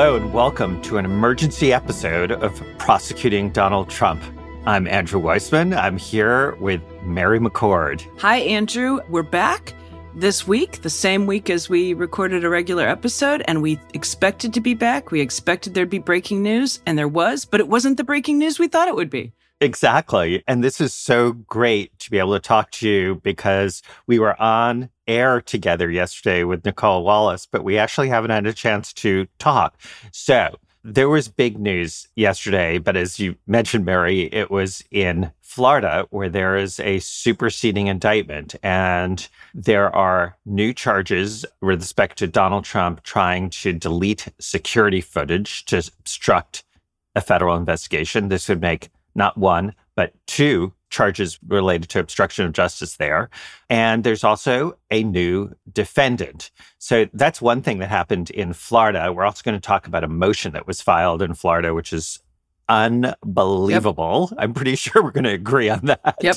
Hello, 0.00 0.14
and 0.14 0.32
welcome 0.32 0.80
to 0.82 0.96
an 0.98 1.04
emergency 1.04 1.72
episode 1.72 2.30
of 2.30 2.62
Prosecuting 2.78 3.50
Donald 3.50 3.90
Trump. 3.90 4.22
I'm 4.64 4.86
Andrew 4.86 5.20
Weissmann. 5.20 5.76
I'm 5.76 5.96
here 5.96 6.54
with 6.60 6.80
Mary 7.02 7.40
McCord. 7.40 8.06
Hi, 8.20 8.36
Andrew. 8.36 9.00
We're 9.08 9.24
back 9.24 9.74
this 10.14 10.46
week, 10.46 10.82
the 10.82 10.88
same 10.88 11.26
week 11.26 11.50
as 11.50 11.68
we 11.68 11.94
recorded 11.94 12.44
a 12.44 12.48
regular 12.48 12.86
episode, 12.86 13.42
and 13.48 13.60
we 13.60 13.80
expected 13.92 14.54
to 14.54 14.60
be 14.60 14.74
back. 14.74 15.10
We 15.10 15.20
expected 15.20 15.74
there'd 15.74 15.90
be 15.90 15.98
breaking 15.98 16.44
news, 16.44 16.78
and 16.86 16.96
there 16.96 17.08
was, 17.08 17.44
but 17.44 17.58
it 17.58 17.66
wasn't 17.66 17.96
the 17.96 18.04
breaking 18.04 18.38
news 18.38 18.60
we 18.60 18.68
thought 18.68 18.86
it 18.86 18.94
would 18.94 19.10
be. 19.10 19.32
Exactly. 19.60 20.44
And 20.46 20.62
this 20.62 20.80
is 20.80 20.94
so 20.94 21.32
great 21.32 21.98
to 21.98 22.10
be 22.10 22.18
able 22.18 22.34
to 22.34 22.40
talk 22.40 22.70
to 22.72 22.88
you 22.88 23.16
because 23.16 23.82
we 24.06 24.20
were 24.20 24.40
on 24.40 24.88
air 25.08 25.40
together 25.40 25.90
yesterday 25.90 26.44
with 26.44 26.64
Nicolle 26.64 27.02
Wallace, 27.02 27.44
but 27.44 27.64
we 27.64 27.76
actually 27.76 28.08
haven't 28.08 28.30
had 28.30 28.46
a 28.46 28.52
chance 28.52 28.92
to 28.94 29.26
talk. 29.40 29.76
So 30.12 30.54
there 30.84 31.08
was 31.08 31.26
big 31.26 31.58
news 31.58 32.06
yesterday, 32.14 32.78
but 32.78 32.96
as 32.96 33.18
you 33.18 33.34
mentioned, 33.48 33.84
Mary, 33.84 34.32
it 34.32 34.48
was 34.48 34.84
in 34.92 35.32
Florida 35.42 36.06
where 36.10 36.28
there 36.28 36.56
is 36.56 36.78
a 36.78 37.00
superseding 37.00 37.88
indictment 37.88 38.54
and 38.62 39.28
there 39.54 39.94
are 39.94 40.36
new 40.46 40.72
charges 40.72 41.44
with 41.60 41.80
respect 41.80 42.16
to 42.18 42.28
Donald 42.28 42.64
Trump 42.64 43.02
trying 43.02 43.50
to 43.50 43.72
delete 43.72 44.28
security 44.38 45.00
footage 45.00 45.64
to 45.64 45.78
obstruct 45.78 46.62
a 47.16 47.20
federal 47.20 47.56
investigation. 47.56 48.28
This 48.28 48.48
would 48.48 48.60
make 48.60 48.90
not 49.18 49.36
one, 49.36 49.74
but 49.94 50.14
two 50.26 50.72
charges 50.90 51.38
related 51.46 51.90
to 51.90 52.00
obstruction 52.00 52.46
of 52.46 52.52
justice 52.52 52.96
there. 52.96 53.28
And 53.68 54.04
there's 54.04 54.24
also 54.24 54.78
a 54.90 55.04
new 55.04 55.52
defendant. 55.70 56.50
So 56.78 57.06
that's 57.12 57.42
one 57.42 57.60
thing 57.60 57.78
that 57.78 57.90
happened 57.90 58.30
in 58.30 58.54
Florida. 58.54 59.12
We're 59.12 59.26
also 59.26 59.42
going 59.44 59.60
to 59.60 59.66
talk 59.66 59.86
about 59.86 60.04
a 60.04 60.08
motion 60.08 60.52
that 60.52 60.66
was 60.66 60.80
filed 60.80 61.20
in 61.20 61.34
Florida, 61.34 61.74
which 61.74 61.92
is 61.92 62.20
unbelievable. 62.68 64.28
Yep. 64.30 64.38
I'm 64.40 64.54
pretty 64.54 64.76
sure 64.76 65.02
we're 65.02 65.10
going 65.10 65.24
to 65.24 65.32
agree 65.32 65.68
on 65.68 65.86
that. 65.86 66.16
Yep. 66.20 66.36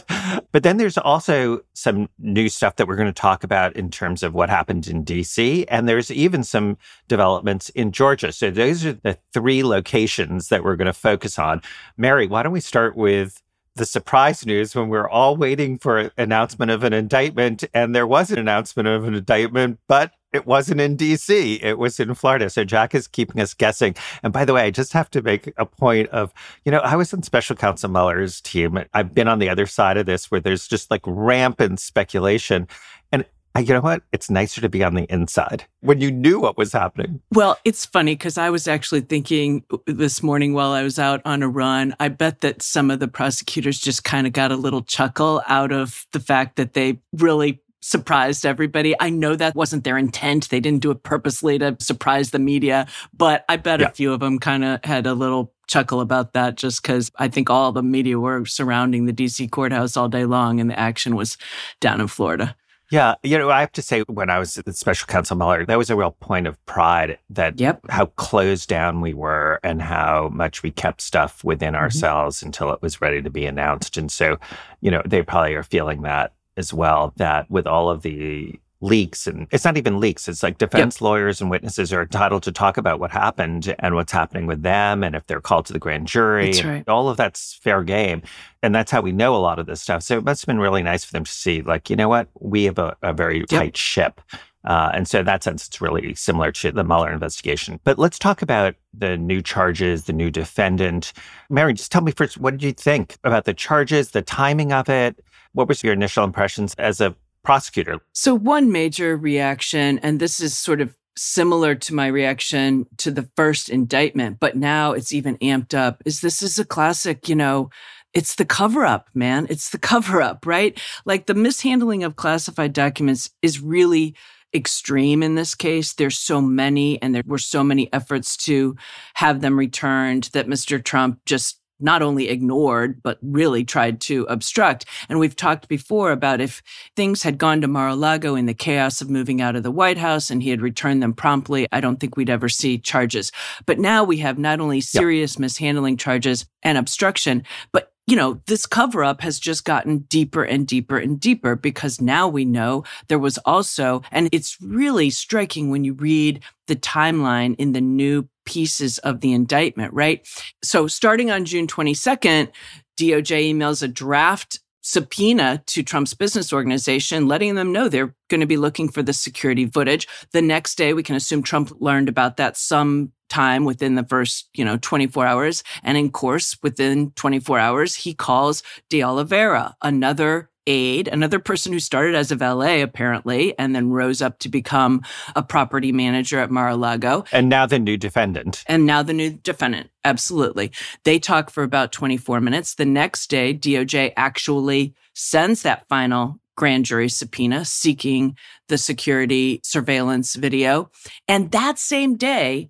But 0.52 0.64
then 0.64 0.78
there's 0.78 0.98
also 0.98 1.62
some 1.74 2.10
new 2.20 2.50
stuff 2.50 2.76
that 2.78 2.88
we're 2.88 2.96
going 2.96 3.08
to 3.08 3.14
talk 3.14 3.44
about 3.44 3.76
in 3.76 3.90
terms 3.90 4.24
of 4.24 4.34
what 4.34 4.50
happened 4.50 4.88
in 4.88 5.04
DC. 5.04 5.66
And 5.68 5.88
there's 5.88 6.12
even 6.12 6.44
some 6.44 6.78
developments 7.08 7.70
in 7.70 7.92
Georgia. 7.92 8.32
So 8.32 8.50
those 8.50 8.86
are 8.86 8.94
the 8.94 9.18
three 9.34 9.64
locations 9.64 10.50
that 10.50 10.64
we're 10.64 10.76
going 10.76 10.88
to 10.88 10.94
focus 10.94 11.38
on. 11.38 11.62
Mary, 11.98 12.28
why 12.28 12.44
don't 12.44 12.52
we 12.52 12.62
start 12.62 12.96
with 12.96 13.42
the 13.76 13.86
surprise 13.86 14.46
news 14.46 14.76
when 14.76 14.90
we 14.90 14.98
are 14.98 15.10
all 15.10 15.38
waiting 15.38 15.78
for 15.78 16.12
announcement 16.18 16.72
of 16.72 16.84
an 16.84 16.94
indictment 16.94 17.64
and 17.74 17.96
there 17.96 18.08
was 18.08 18.30
an 18.30 18.38
announcement 18.38 18.88
of 18.88 19.06
an 19.06 19.16
indictment 19.16 19.80
but 19.88 20.12
it 20.34 20.46
wasn't 20.46 20.82
in 20.82 20.98
DC. 20.98 21.62
It 21.62 21.78
was 21.78 22.00
in 22.00 22.14
Florida. 22.14 22.50
So 22.50 22.64
Jack 22.64 22.96
is 22.96 23.08
keeping 23.08 23.42
us 23.42 23.54
guessing. 23.54 23.96
And 24.24 24.32
by 24.32 24.46
the 24.46 24.54
way, 24.54 24.64
I 24.64 24.72
just 24.72 24.94
have 24.94 25.10
to 25.12 25.22
make 25.22 25.54
a 25.58 25.66
point 25.66 26.10
of, 26.10 26.34
you 26.66 26.72
know, 26.72 26.80
I 26.80 26.96
was 26.96 27.14
on 27.14 27.24
special 27.24 27.56
counsel 27.56 27.90
Mueller's 27.90 28.42
team. 28.42 28.80
I've 28.94 29.14
been 29.14 29.28
on 29.28 29.40
the 29.40 29.50
other 29.50 29.66
side 29.66 29.98
of 29.98 30.06
this 30.06 30.32
where 30.32 30.42
there's 30.42 30.68
just 30.68 30.90
like 30.90 31.02
rampant 31.06 31.80
speculation. 31.80 32.68
And 33.12 33.26
you 33.68 33.74
know 33.74 33.82
what? 33.82 34.04
It's 34.14 34.30
nicer 34.30 34.62
to 34.62 34.70
be 34.70 34.82
on 34.82 34.96
the 34.96 35.04
inside 35.12 35.66
when 35.82 36.00
you 36.00 36.10
knew 36.10 36.40
what 36.40 36.58
was 36.58 36.72
happening. 36.72 37.20
Well, 37.34 37.58
it's 37.66 37.86
funny 37.86 38.14
because 38.14 38.38
I 38.38 38.50
was 38.50 38.66
actually 38.66 39.02
thinking 39.02 39.66
this 39.86 40.24
morning 40.24 40.54
while 40.54 40.72
I 40.72 40.84
was 40.84 40.98
out 40.98 41.22
on 41.26 41.44
a 41.44 41.50
run, 41.50 41.94
I 42.00 42.08
bet 42.08 42.40
that 42.42 42.62
some 42.62 42.90
of 42.90 43.02
the 43.02 43.10
prosecutors 43.10 43.78
just 43.82 44.06
kind 44.06 44.26
of 44.26 44.32
got 44.32 44.54
a 44.54 44.56
little 44.56 44.84
chuckle 44.84 45.44
out 45.48 45.74
of 45.74 46.08
the 46.14 46.22
fact 46.22 46.56
that 46.56 46.74
they 46.76 47.02
really 47.12 47.62
surprised 47.82 48.46
everybody. 48.46 48.96
I 49.00 49.10
know 49.10 49.36
that 49.36 49.56
wasn't 49.56 49.84
their 49.84 49.98
intent. 49.98 50.50
They 50.50 50.60
didn't 50.60 50.82
do 50.82 50.92
it 50.92 51.04
purposely 51.04 51.60
to 51.60 51.76
surprise 51.80 52.32
the 52.32 52.40
media, 52.40 52.88
but 53.14 53.44
I 53.50 53.58
bet 53.58 53.80
yeah. 53.80 53.88
a 53.88 53.92
few 53.92 54.14
of 54.14 54.20
them 54.20 54.40
kind 54.40 54.64
of 54.64 54.84
had 54.84 55.08
a 55.08 55.14
little 55.14 55.54
chuckle 55.68 56.02
about 56.02 56.34
that 56.34 56.56
just 56.56 56.82
because 56.82 57.12
I 57.18 57.28
think 57.28 57.50
all 57.50 57.72
the 57.72 57.84
media 57.84 58.20
were 58.20 58.46
surrounding 58.46 59.06
the 59.06 59.14
DC 59.14 59.50
courthouse 59.52 59.96
all 59.98 60.10
day 60.10 60.26
long 60.26 60.60
and 60.60 60.70
the 60.70 60.78
action 60.78 61.16
was 61.16 61.38
down 61.80 62.02
in 62.02 62.08
Florida. 62.08 62.56
Yeah, 62.92 63.16
you 63.24 63.38
know, 63.38 63.50
I 63.50 63.62
have 63.62 63.72
to 63.74 63.82
say, 63.82 64.02
when 64.02 64.30
I 64.30 64.38
was 64.38 64.58
at 64.58 64.76
special 64.76 65.08
counsel 65.08 65.38
Mueller, 65.38 65.66
that 65.66 65.78
was 65.78 65.90
a 65.90 65.96
real 65.96 66.12
point 66.12 66.46
of 66.46 66.64
pride 66.66 67.20
that 67.30 67.58
yep. 67.58 67.80
how 67.90 68.08
closed 68.08 68.68
down 68.68 69.00
we 69.00 69.14
were 69.14 69.62
and 69.64 69.82
how 69.82 70.30
much 70.34 70.62
we 70.62 70.72
kept 70.72 71.00
stuff 71.00 71.42
within 71.42 71.74
mm-hmm. 71.74 71.84
ourselves 71.84 72.44
until 72.44 72.74
it 72.74 72.82
was 72.82 73.00
ready 73.00 73.22
to 73.22 73.30
be 73.30 73.46
announced. 73.46 73.96
And 73.96 74.12
so, 74.12 74.38
you 74.82 74.92
know, 74.92 75.02
they 75.06 75.24
probably 75.24 75.54
are 75.54 75.64
feeling 75.64 76.02
that 76.02 76.34
as 76.58 76.74
well, 76.74 77.14
that 77.18 77.50
with 77.50 77.68
all 77.68 77.90
of 77.90 78.02
the 78.02 78.60
leaks 78.82 79.28
and 79.28 79.48
it's 79.52 79.64
not 79.64 79.78
even 79.78 80.00
leaks 80.00 80.28
it's 80.28 80.42
like 80.42 80.58
defense 80.58 80.96
yep. 80.96 81.02
lawyers 81.02 81.40
and 81.40 81.52
witnesses 81.52 81.94
are 81.94 82.02
entitled 82.02 82.42
to 82.42 82.52
talk 82.52 82.78
about 82.78 83.00
what 83.00 83.12
happened 83.12 83.76
and 83.78 83.94
what's 83.94 84.12
happening 84.12 84.48
with 84.48 84.64
them 84.64 85.04
and 85.04 85.16
if 85.16 85.26
they're 85.28 85.40
called 85.40 85.68
to 85.68 85.74
the 85.74 85.78
grand 85.78 86.08
jury 86.08 86.52
right. 86.64 86.90
all 86.90 87.08
of 87.08 87.16
that's 87.16 87.54
fair 87.62 87.84
game 87.84 88.24
and 88.64 88.74
that's 88.74 88.90
how 88.90 89.00
we 89.00 89.12
know 89.12 89.36
a 89.36 89.38
lot 89.38 89.60
of 89.60 89.68
this 89.68 89.82
stuff 89.82 90.02
so 90.02 90.18
it 90.18 90.24
must 90.24 90.42
have 90.42 90.48
been 90.48 90.60
really 90.60 90.82
nice 90.82 91.06
for 91.06 91.12
them 91.12 91.24
to 91.24 91.32
see 91.32 91.62
like 91.62 91.92
you 91.92 91.96
know 91.96 92.10
what 92.10 92.28
we 92.40 92.64
have 92.64 92.80
a, 92.80 92.98
a 93.04 93.14
very 93.14 93.40
yep. 93.42 93.50
tight 93.50 93.78
ship 93.78 94.20
uh, 94.64 94.92
and 94.94 95.08
so 95.08 95.20
in 95.20 95.26
that 95.26 95.44
sense, 95.44 95.68
it's 95.68 95.82
really 95.82 96.14
similar 96.14 96.52
to 96.52 96.72
the 96.72 96.84
Mueller 96.84 97.12
investigation. 97.12 97.80
But 97.84 97.98
let's 97.98 98.20
talk 98.20 98.42
about 98.42 98.76
the 98.94 99.18
new 99.18 99.42
charges, 99.42 100.04
the 100.04 100.14
new 100.14 100.30
defendant. 100.30 101.14
Mary, 101.50 101.74
just 101.74 101.92
tell 101.92 102.02
me 102.02 102.12
first, 102.12 102.38
what 102.38 102.52
did 102.52 102.64
you 102.64 102.72
think 102.72 103.18
about 103.24 103.46
the 103.46 103.54
charges, 103.56 104.12
the 104.12 104.22
timing 104.22 104.72
of 104.72 104.88
it? 104.88 105.20
What 105.54 105.68
was 105.68 105.84
your 105.84 105.94
initial 105.94 106.24
impressions 106.24 106.74
as 106.78 107.02
a 107.02 107.16
prosecutor? 107.44 108.00
So, 108.14 108.36
one 108.36 108.72
major 108.72 109.18
reaction, 109.18 110.00
and 110.00 110.20
this 110.20 110.40
is 110.40 110.58
sort 110.58 110.82
of 110.82 110.96
similar 111.18 111.76
to 111.76 111.94
my 111.94 112.08
reaction 112.08 112.86
to 112.98 113.12
the 113.12 113.30
first 113.36 113.70
indictment, 113.70 114.40
but 114.40 114.56
now 114.56 114.94
it's 114.94 115.12
even 115.14 115.38
amped 115.38 115.74
up, 115.74 116.02
is 116.06 116.22
this 116.22 116.42
is 116.42 116.58
a 116.58 116.66
classic, 116.66 117.28
you 117.28 117.36
know, 117.36 117.70
it's 118.14 118.36
the 118.36 118.46
cover 118.46 118.86
up, 118.86 119.08
man. 119.14 119.48
It's 119.50 119.70
the 119.70 119.78
cover 119.78 120.22
up, 120.22 120.46
right? 120.46 120.78
Like 121.06 121.26
the 121.26 121.34
mishandling 121.34 122.04
of 122.04 122.18
classified 122.18 122.74
documents 122.74 123.30
is 123.42 123.62
really 123.62 124.16
extreme 124.54 125.24
in 125.24 125.36
this 125.36 125.56
case. 125.56 125.94
There's 125.94 126.18
so 126.18 126.42
many, 126.42 127.02
and 127.02 127.16
there 127.16 127.24
were 127.26 127.38
so 127.38 127.64
many 127.64 127.92
efforts 127.94 128.36
to 128.38 128.76
have 129.14 129.40
them 129.40 129.58
returned 129.58 130.26
that 130.34 130.48
Mr. 130.48 130.84
Trump 130.84 131.22
just 131.26 131.61
not 131.82 132.02
only 132.02 132.30
ignored, 132.30 133.02
but 133.04 133.18
really 133.22 133.64
tried 133.64 134.02
to 134.02 134.24
obstruct. 134.30 134.86
And 135.10 135.20
we've 135.20 135.36
talked 135.36 135.68
before 135.68 136.12
about 136.12 136.42
if 136.42 136.62
things 136.96 137.24
had 137.24 137.38
gone 137.38 137.62
to 137.62 137.68
Mar-a-Lago 137.68 138.36
in 138.36 138.46
the 138.46 138.54
chaos 138.54 139.02
of 139.02 139.10
moving 139.10 139.42
out 139.42 139.56
of 139.56 139.64
the 139.64 139.72
White 139.72 139.98
House 139.98 140.30
and 140.30 140.42
he 140.42 140.50
had 140.50 140.62
returned 140.62 141.02
them 141.02 141.14
promptly, 141.14 141.68
I 141.72 141.82
don't 141.82 142.00
think 142.00 142.18
we'd 142.18 142.30
ever 142.30 142.50
see 142.50 142.78
charges. 142.78 143.32
But 143.66 143.80
now 143.80 144.04
we 144.04 144.18
have 144.18 144.38
not 144.38 144.60
only 144.60 144.82
serious 144.82 145.40
mishandling 145.40 145.98
charges 145.98 146.46
and 146.64 146.78
obstruction, 146.78 147.44
but 147.72 147.92
you 148.08 148.16
know, 148.16 148.42
this 148.48 148.66
cover 148.66 149.04
up 149.04 149.22
has 149.22 149.40
just 149.40 149.64
gotten 149.64 150.00
deeper 150.00 150.44
and 150.44 150.68
deeper 150.68 150.98
and 150.98 151.20
deeper 151.20 151.56
because 151.56 152.02
now 152.02 152.28
we 152.28 152.44
know 152.44 152.84
there 153.08 153.20
was 153.20 153.38
also, 153.46 154.02
and 154.12 154.28
it's 154.32 154.58
really 154.60 155.10
striking 155.10 155.70
when 155.70 155.84
you 155.84 155.94
read 155.94 156.44
the 156.68 156.76
timeline 156.76 157.56
in 157.58 157.74
the 157.74 157.80
new 157.80 158.28
pieces 158.52 158.98
of 159.00 159.22
the 159.22 159.32
indictment, 159.32 159.94
right? 159.94 160.28
So 160.62 160.88
starting 160.88 161.32
on 161.32 161.46
June 161.46 161.68
22nd, 161.68 162.50
DOJ 162.98 163.54
emails 163.54 163.82
a 163.82 163.88
draft 163.88 164.60
subpoena 164.82 165.64
to 165.68 165.84
Trump's 165.84 166.14
business 166.14 166.52
organization, 166.52 167.28
letting 167.28 167.56
them 167.56 167.72
know 167.72 167.88
they're 167.88 168.14
going 168.30 168.42
to 168.42 168.48
be 168.48 168.58
looking 168.58 168.90
for 168.90 169.02
the 169.02 169.14
security 169.14 169.66
footage. 169.66 170.08
The 170.32 170.42
next 170.42 170.76
day, 170.76 170.94
we 170.94 171.04
can 171.04 171.16
assume 171.16 171.44
Trump 171.44 171.72
learned 171.80 172.10
about 172.10 172.38
that 172.38 172.58
some 172.58 173.14
time 173.30 173.64
within 173.64 173.96
the 173.96 174.04
first, 174.04 174.50
you 174.54 174.66
know, 174.66 174.78
24 174.82 175.26
hours. 175.26 175.64
And 175.84 175.98
in 175.98 176.12
course, 176.12 176.58
within 176.62 177.12
24 177.12 177.58
hours, 177.58 177.96
he 177.96 178.14
calls 178.14 178.64
De 178.90 179.02
Oliveira, 179.02 179.76
another 179.82 180.51
aide, 180.68 181.08
another 181.08 181.40
person 181.40 181.74
who 181.74 181.80
started 181.80 182.16
as 182.16 182.32
a 182.32 182.36
valet, 182.36 182.82
apparently, 182.82 183.58
and 183.58 183.76
then 183.76 183.90
rose 183.90 184.22
up 184.22 184.40
to 184.40 184.50
become 184.50 185.02
a 185.36 185.44
property 185.44 185.92
manager 185.92 186.40
at 186.40 186.52
Mar-a-Lago. 186.52 187.26
And 187.32 187.50
now 187.50 187.66
the 187.66 187.80
new 187.80 187.98
defendant. 187.98 188.64
And 188.68 188.86
now 188.86 189.04
the 189.04 189.14
new 189.14 189.32
defendant. 189.32 189.90
Absolutely. 190.04 190.72
They 191.04 191.20
talk 191.20 191.50
for 191.50 191.64
about 191.64 191.92
24 191.92 192.42
minutes. 192.42 192.76
The 192.76 192.86
next 192.86 193.30
day, 193.30 193.54
DOJ 193.54 194.14
actually 194.18 194.96
sends 195.14 195.64
that 195.64 195.88
final 195.88 196.40
grand 196.56 196.86
jury 196.86 197.10
subpoena 197.10 197.66
seeking 197.66 198.36
the 198.68 198.78
security 198.78 199.62
surveillance 199.64 200.36
video. 200.36 200.92
And 201.28 201.52
that 201.52 201.80
same 201.80 202.18
day, 202.18 202.70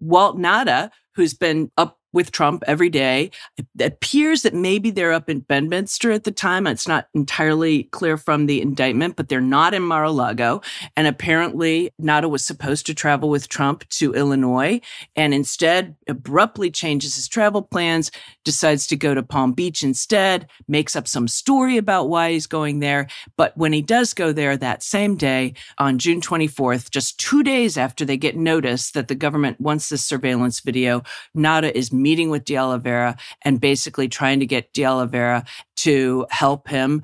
Walt 0.00 0.36
Nauta, 0.38 0.90
who's 1.14 1.34
been 1.34 1.70
up 1.76 1.97
with 2.12 2.32
Trump 2.32 2.62
every 2.66 2.88
day. 2.88 3.30
It 3.56 3.66
appears 3.80 4.42
that 4.42 4.54
maybe 4.54 4.90
they're 4.90 5.12
up 5.12 5.28
in 5.28 5.40
Bedminster 5.40 6.10
at 6.10 6.24
the 6.24 6.30
time. 6.30 6.66
It's 6.66 6.88
not 6.88 7.08
entirely 7.14 7.84
clear 7.84 8.16
from 8.16 8.46
the 8.46 8.60
indictment, 8.62 9.16
but 9.16 9.28
they're 9.28 9.40
not 9.40 9.74
in 9.74 9.82
Mar-a-Lago. 9.82 10.62
And 10.96 11.06
apparently 11.06 11.92
Nauta 12.00 12.30
was 12.30 12.44
supposed 12.44 12.86
to 12.86 12.94
travel 12.94 13.28
with 13.28 13.48
Trump 13.48 13.88
to 13.90 14.14
Illinois 14.14 14.80
and 15.16 15.34
instead 15.34 15.96
abruptly 16.08 16.70
changes 16.70 17.16
his 17.16 17.28
travel 17.28 17.62
plans, 17.62 18.10
decides 18.44 18.86
to 18.86 18.96
go 18.96 19.14
to 19.14 19.22
Palm 19.22 19.52
Beach 19.52 19.82
instead, 19.82 20.46
makes 20.66 20.96
up 20.96 21.06
some 21.06 21.28
story 21.28 21.76
about 21.76 22.08
why 22.08 22.32
he's 22.32 22.46
going 22.46 22.80
there. 22.80 23.08
But 23.36 23.56
when 23.56 23.72
he 23.72 23.82
does 23.82 24.14
go 24.14 24.32
there 24.32 24.56
that 24.56 24.82
same 24.82 25.16
day 25.16 25.54
on 25.78 25.98
June 25.98 26.20
24th, 26.20 26.90
just 26.90 27.18
two 27.18 27.42
days 27.42 27.76
after 27.76 28.04
they 28.04 28.16
get 28.16 28.36
notice 28.36 28.92
that 28.92 29.08
the 29.08 29.14
government 29.14 29.60
wants 29.60 29.88
this 29.88 30.04
surveillance 30.04 30.60
video, 30.60 31.02
Nauta 31.36 31.70
is 31.72 31.92
meeting 32.02 32.30
with 32.30 32.44
De 32.44 32.56
Oliveira 32.56 33.16
and 33.42 33.60
basically 33.60 34.08
trying 34.08 34.40
to 34.40 34.46
get 34.46 34.72
De 34.72 34.84
Oliveira 34.84 35.44
to 35.78 36.26
help 36.30 36.68
him 36.68 37.02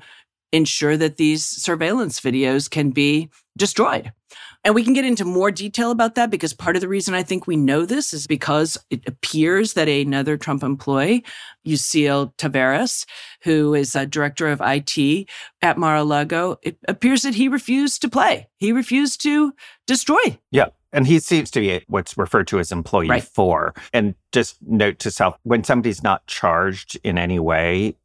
ensure 0.51 0.95
that 0.95 1.17
these 1.17 1.45
surveillance 1.45 2.19
videos 2.19 2.69
can 2.69 2.91
be 2.91 3.29
destroyed. 3.57 4.11
And 4.63 4.73
we 4.73 4.83
can 4.83 4.93
get 4.93 5.05
into 5.05 5.25
more 5.25 5.51
detail 5.51 5.91
about 5.91 6.15
that 6.15 6.31
because 6.31 6.53
part 6.53 6.75
of 6.75 6.81
the 6.81 6.87
reason 6.87 7.13
I 7.13 7.21
think 7.21 7.45
we 7.45 7.55
know 7.55 7.85
this 7.85 8.13
is 8.13 8.25
because 8.25 8.77
it 8.89 9.07
appears 9.07 9.73
that 9.73 9.87
another 9.87 10.37
Trump 10.37 10.63
employee, 10.63 11.23
Yuscil 11.67 12.35
Taveras, 12.37 13.05
who 13.43 13.75
is 13.75 13.95
a 13.95 14.07
director 14.07 14.47
of 14.47 14.61
IT 14.65 15.29
at 15.61 15.77
Mar-a-Lago, 15.77 16.57
it 16.63 16.77
appears 16.87 17.21
that 17.21 17.35
he 17.35 17.47
refused 17.47 18.01
to 18.01 18.09
play. 18.09 18.47
He 18.57 18.71
refused 18.71 19.21
to 19.21 19.53
destroy. 19.85 20.39
Yeah. 20.49 20.69
And 20.95 21.05
he 21.05 21.19
seems 21.19 21.51
to 21.51 21.59
be 21.59 21.83
what's 21.87 22.17
referred 22.17 22.47
to 22.47 22.59
as 22.59 22.71
employee 22.71 23.09
right. 23.09 23.23
four. 23.23 23.73
And 23.93 24.15
just 24.31 24.55
note 24.61 24.97
to 24.99 25.11
self 25.11 25.37
when 25.43 25.63
somebody's 25.63 26.01
not 26.01 26.25
charged 26.25 26.97
in 27.03 27.17
any 27.17 27.37
way, 27.37 27.97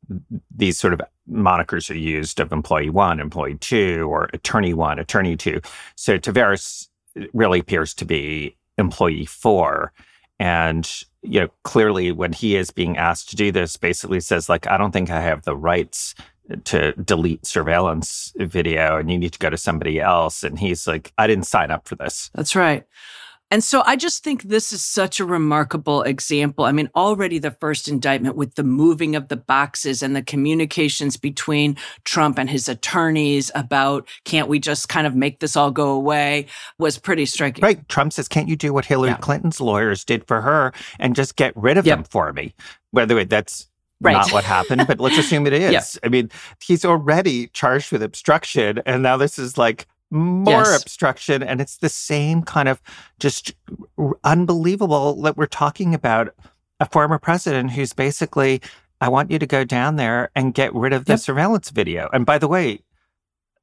these 0.54 0.76
sort 0.76 0.92
of 0.92 1.00
monikers 1.30 1.88
are 1.88 1.96
used 1.96 2.40
of 2.40 2.50
employee 2.50 2.90
one, 2.90 3.20
employee 3.20 3.58
two, 3.58 4.08
or 4.10 4.28
attorney 4.32 4.74
one, 4.74 4.98
attorney 4.98 5.36
two. 5.36 5.60
So 5.94 6.18
Taveras 6.18 6.88
really 7.32 7.60
appears 7.60 7.94
to 7.94 8.04
be 8.04 8.56
employee 8.76 9.24
four. 9.24 9.92
And 10.40 10.90
you 11.22 11.40
know, 11.40 11.48
clearly 11.62 12.10
when 12.10 12.32
he 12.32 12.56
is 12.56 12.72
being 12.72 12.96
asked 12.96 13.30
to 13.30 13.36
do 13.36 13.52
this, 13.52 13.76
basically 13.76 14.20
says, 14.20 14.48
like, 14.48 14.66
I 14.66 14.78
don't 14.78 14.90
think 14.90 15.10
I 15.10 15.20
have 15.20 15.44
the 15.44 15.56
rights 15.56 16.14
to 16.64 16.92
delete 16.92 17.46
surveillance 17.46 18.32
video 18.36 18.96
and 18.96 19.10
you 19.10 19.18
need 19.18 19.32
to 19.32 19.38
go 19.38 19.50
to 19.50 19.56
somebody 19.56 20.00
else. 20.00 20.42
And 20.42 20.58
he's 20.58 20.86
like, 20.86 21.12
I 21.18 21.26
didn't 21.26 21.46
sign 21.46 21.70
up 21.70 21.86
for 21.86 21.96
this. 21.96 22.30
That's 22.34 22.56
right. 22.56 22.84
And 23.52 23.64
so 23.64 23.82
I 23.84 23.96
just 23.96 24.22
think 24.22 24.44
this 24.44 24.72
is 24.72 24.80
such 24.80 25.18
a 25.18 25.24
remarkable 25.24 26.02
example. 26.02 26.66
I 26.66 26.72
mean, 26.72 26.88
already 26.94 27.40
the 27.40 27.50
first 27.50 27.88
indictment 27.88 28.36
with 28.36 28.54
the 28.54 28.62
moving 28.62 29.16
of 29.16 29.26
the 29.26 29.36
boxes 29.36 30.04
and 30.04 30.14
the 30.14 30.22
communications 30.22 31.16
between 31.16 31.76
Trump 32.04 32.38
and 32.38 32.48
his 32.48 32.68
attorneys 32.68 33.50
about 33.56 34.08
can't 34.24 34.46
we 34.46 34.60
just 34.60 34.88
kind 34.88 35.04
of 35.04 35.16
make 35.16 35.40
this 35.40 35.56
all 35.56 35.72
go 35.72 35.90
away 35.90 36.46
was 36.78 36.96
pretty 36.96 37.26
striking. 37.26 37.62
Right. 37.62 37.88
Trump 37.88 38.12
says, 38.12 38.28
can't 38.28 38.48
you 38.48 38.54
do 38.54 38.72
what 38.72 38.84
Hillary 38.84 39.10
yeah. 39.10 39.16
Clinton's 39.16 39.60
lawyers 39.60 40.04
did 40.04 40.28
for 40.28 40.40
her 40.42 40.72
and 41.00 41.16
just 41.16 41.34
get 41.34 41.52
rid 41.56 41.76
of 41.76 41.84
yep. 41.84 41.98
them 41.98 42.04
for 42.04 42.32
me? 42.32 42.54
By 42.92 43.04
the 43.04 43.16
way, 43.16 43.24
that's 43.24 43.69
Right. 44.00 44.12
Not 44.12 44.32
what 44.32 44.44
happened, 44.44 44.86
but 44.86 44.98
let's 44.98 45.18
assume 45.18 45.46
it 45.46 45.52
is. 45.54 45.72
Yeah. 45.72 45.82
I 46.02 46.08
mean, 46.08 46.30
he's 46.62 46.84
already 46.84 47.48
charged 47.48 47.92
with 47.92 48.02
obstruction, 48.02 48.80
and 48.86 49.02
now 49.02 49.16
this 49.16 49.38
is 49.38 49.58
like 49.58 49.86
more 50.10 50.62
yes. 50.62 50.82
obstruction. 50.82 51.42
And 51.42 51.60
it's 51.60 51.76
the 51.78 51.88
same 51.88 52.42
kind 52.42 52.68
of 52.68 52.80
just 53.18 53.54
unbelievable 54.24 55.20
that 55.22 55.36
we're 55.36 55.46
talking 55.46 55.94
about 55.94 56.34
a 56.80 56.86
former 56.86 57.18
president 57.18 57.72
who's 57.72 57.92
basically, 57.92 58.60
I 59.00 59.08
want 59.08 59.30
you 59.30 59.38
to 59.38 59.46
go 59.46 59.64
down 59.64 59.96
there 59.96 60.30
and 60.34 60.54
get 60.54 60.74
rid 60.74 60.92
of 60.92 61.04
the 61.04 61.12
yep. 61.12 61.20
surveillance 61.20 61.70
video. 61.70 62.08
And 62.12 62.26
by 62.26 62.38
the 62.38 62.48
way, 62.48 62.80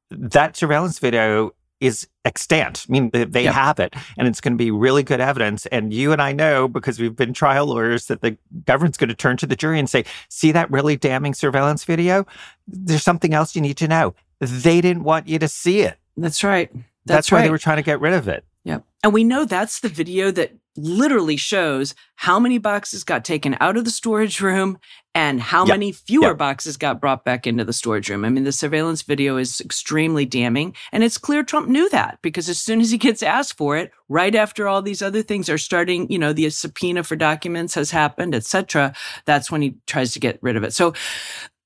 that 0.09 0.55
surveillance 0.55 0.99
video 0.99 1.53
is 1.79 2.07
extant. 2.25 2.85
I 2.87 2.91
mean, 2.91 3.09
they 3.11 3.43
yep. 3.43 3.53
have 3.53 3.79
it 3.79 3.95
and 4.17 4.27
it's 4.27 4.41
going 4.41 4.53
to 4.53 4.57
be 4.57 4.71
really 4.71 5.03
good 5.03 5.19
evidence. 5.19 5.65
And 5.67 5.93
you 5.93 6.11
and 6.11 6.21
I 6.21 6.31
know 6.31 6.67
because 6.67 6.99
we've 6.99 7.15
been 7.15 7.33
trial 7.33 7.67
lawyers 7.67 8.07
that 8.07 8.21
the 8.21 8.37
government's 8.65 8.97
going 8.97 9.09
to 9.09 9.15
turn 9.15 9.37
to 9.37 9.47
the 9.47 9.55
jury 9.55 9.79
and 9.79 9.89
say, 9.89 10.05
see 10.29 10.51
that 10.51 10.69
really 10.71 10.97
damning 10.97 11.33
surveillance 11.33 11.83
video? 11.83 12.25
There's 12.67 13.03
something 13.03 13.33
else 13.33 13.55
you 13.55 13.61
need 13.61 13.77
to 13.77 13.87
know. 13.87 14.15
They 14.39 14.81
didn't 14.81 15.03
want 15.03 15.27
you 15.27 15.39
to 15.39 15.47
see 15.47 15.81
it. 15.81 15.97
That's 16.15 16.43
right. 16.43 16.71
That's, 16.73 16.83
that's 17.05 17.31
why 17.31 17.41
they 17.41 17.49
were 17.49 17.57
trying 17.57 17.77
to 17.77 17.83
get 17.83 18.01
rid 18.01 18.13
of 18.13 18.27
it. 18.27 18.43
Yep. 18.63 18.83
And 19.03 19.13
we 19.13 19.23
know 19.23 19.45
that's 19.45 19.79
the 19.79 19.89
video 19.89 20.31
that 20.31 20.53
literally 20.75 21.37
shows 21.37 21.95
how 22.15 22.39
many 22.39 22.57
boxes 22.57 23.03
got 23.03 23.23
taken 23.23 23.55
out 23.59 23.77
of 23.77 23.85
the 23.85 23.91
storage 23.91 24.41
room 24.41 24.77
and 25.17 25.41
how 25.41 25.65
yep. 25.65 25.73
many 25.73 25.91
fewer 25.91 26.27
yep. 26.27 26.37
boxes 26.37 26.77
got 26.77 27.01
brought 27.01 27.25
back 27.25 27.47
into 27.47 27.65
the 27.65 27.73
storage 27.73 28.07
room. 28.07 28.23
I 28.23 28.29
mean, 28.29 28.43
the 28.43 28.51
surveillance 28.51 29.01
video 29.01 29.37
is 29.37 29.59
extremely 29.59 30.25
damning. 30.25 30.75
And 30.91 31.03
it's 31.03 31.17
clear 31.17 31.41
Trump 31.41 31.67
knew 31.69 31.89
that 31.89 32.19
because 32.21 32.47
as 32.49 32.59
soon 32.59 32.81
as 32.81 32.91
he 32.91 32.99
gets 32.99 33.23
asked 33.23 33.57
for 33.57 33.75
it, 33.77 33.91
right 34.09 34.35
after 34.35 34.67
all 34.67 34.83
these 34.83 35.01
other 35.01 35.23
things 35.23 35.49
are 35.49 35.57
starting, 35.57 36.11
you 36.11 36.19
know, 36.19 36.33
the 36.33 36.47
subpoena 36.51 37.03
for 37.03 37.15
documents 37.15 37.73
has 37.73 37.89
happened, 37.89 38.35
etc., 38.35 38.93
that's 39.25 39.49
when 39.49 39.63
he 39.63 39.77
tries 39.87 40.13
to 40.13 40.19
get 40.19 40.37
rid 40.43 40.55
of 40.55 40.63
it. 40.63 40.73
So 40.73 40.93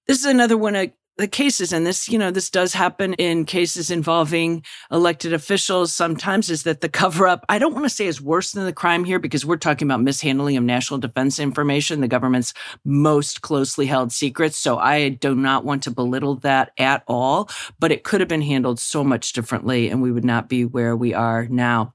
this 0.07 0.19
is 0.19 0.25
another 0.25 0.57
one 0.57 0.77
the 1.17 1.27
cases, 1.27 1.71
and 1.73 1.85
this, 1.85 2.09
you 2.09 2.17
know, 2.17 2.31
this 2.31 2.49
does 2.49 2.73
happen 2.73 3.13
in 3.15 3.45
cases 3.45 3.91
involving 3.91 4.63
elected 4.91 5.33
officials 5.33 5.93
sometimes, 5.93 6.49
is 6.49 6.63
that 6.63 6.81
the 6.81 6.89
cover 6.89 7.27
up, 7.27 7.45
I 7.49 7.59
don't 7.59 7.73
want 7.73 7.85
to 7.85 7.89
say 7.89 8.07
is 8.07 8.21
worse 8.21 8.51
than 8.51 8.65
the 8.65 8.73
crime 8.73 9.03
here 9.03 9.19
because 9.19 9.45
we're 9.45 9.57
talking 9.57 9.87
about 9.87 10.01
mishandling 10.01 10.57
of 10.57 10.63
national 10.63 10.99
defense 10.99 11.39
information, 11.39 12.01
the 12.01 12.07
government's 12.07 12.53
most 12.85 13.41
closely 13.41 13.85
held 13.85 14.11
secrets. 14.11 14.57
So 14.57 14.77
I 14.77 15.09
do 15.09 15.35
not 15.35 15.65
want 15.65 15.83
to 15.83 15.91
belittle 15.91 16.35
that 16.37 16.71
at 16.77 17.03
all, 17.07 17.49
but 17.79 17.91
it 17.91 18.03
could 18.03 18.21
have 18.21 18.29
been 18.29 18.41
handled 18.41 18.79
so 18.79 19.03
much 19.03 19.33
differently 19.33 19.89
and 19.89 20.01
we 20.01 20.11
would 20.11 20.25
not 20.25 20.49
be 20.49 20.65
where 20.65 20.95
we 20.95 21.13
are 21.13 21.45
now. 21.47 21.93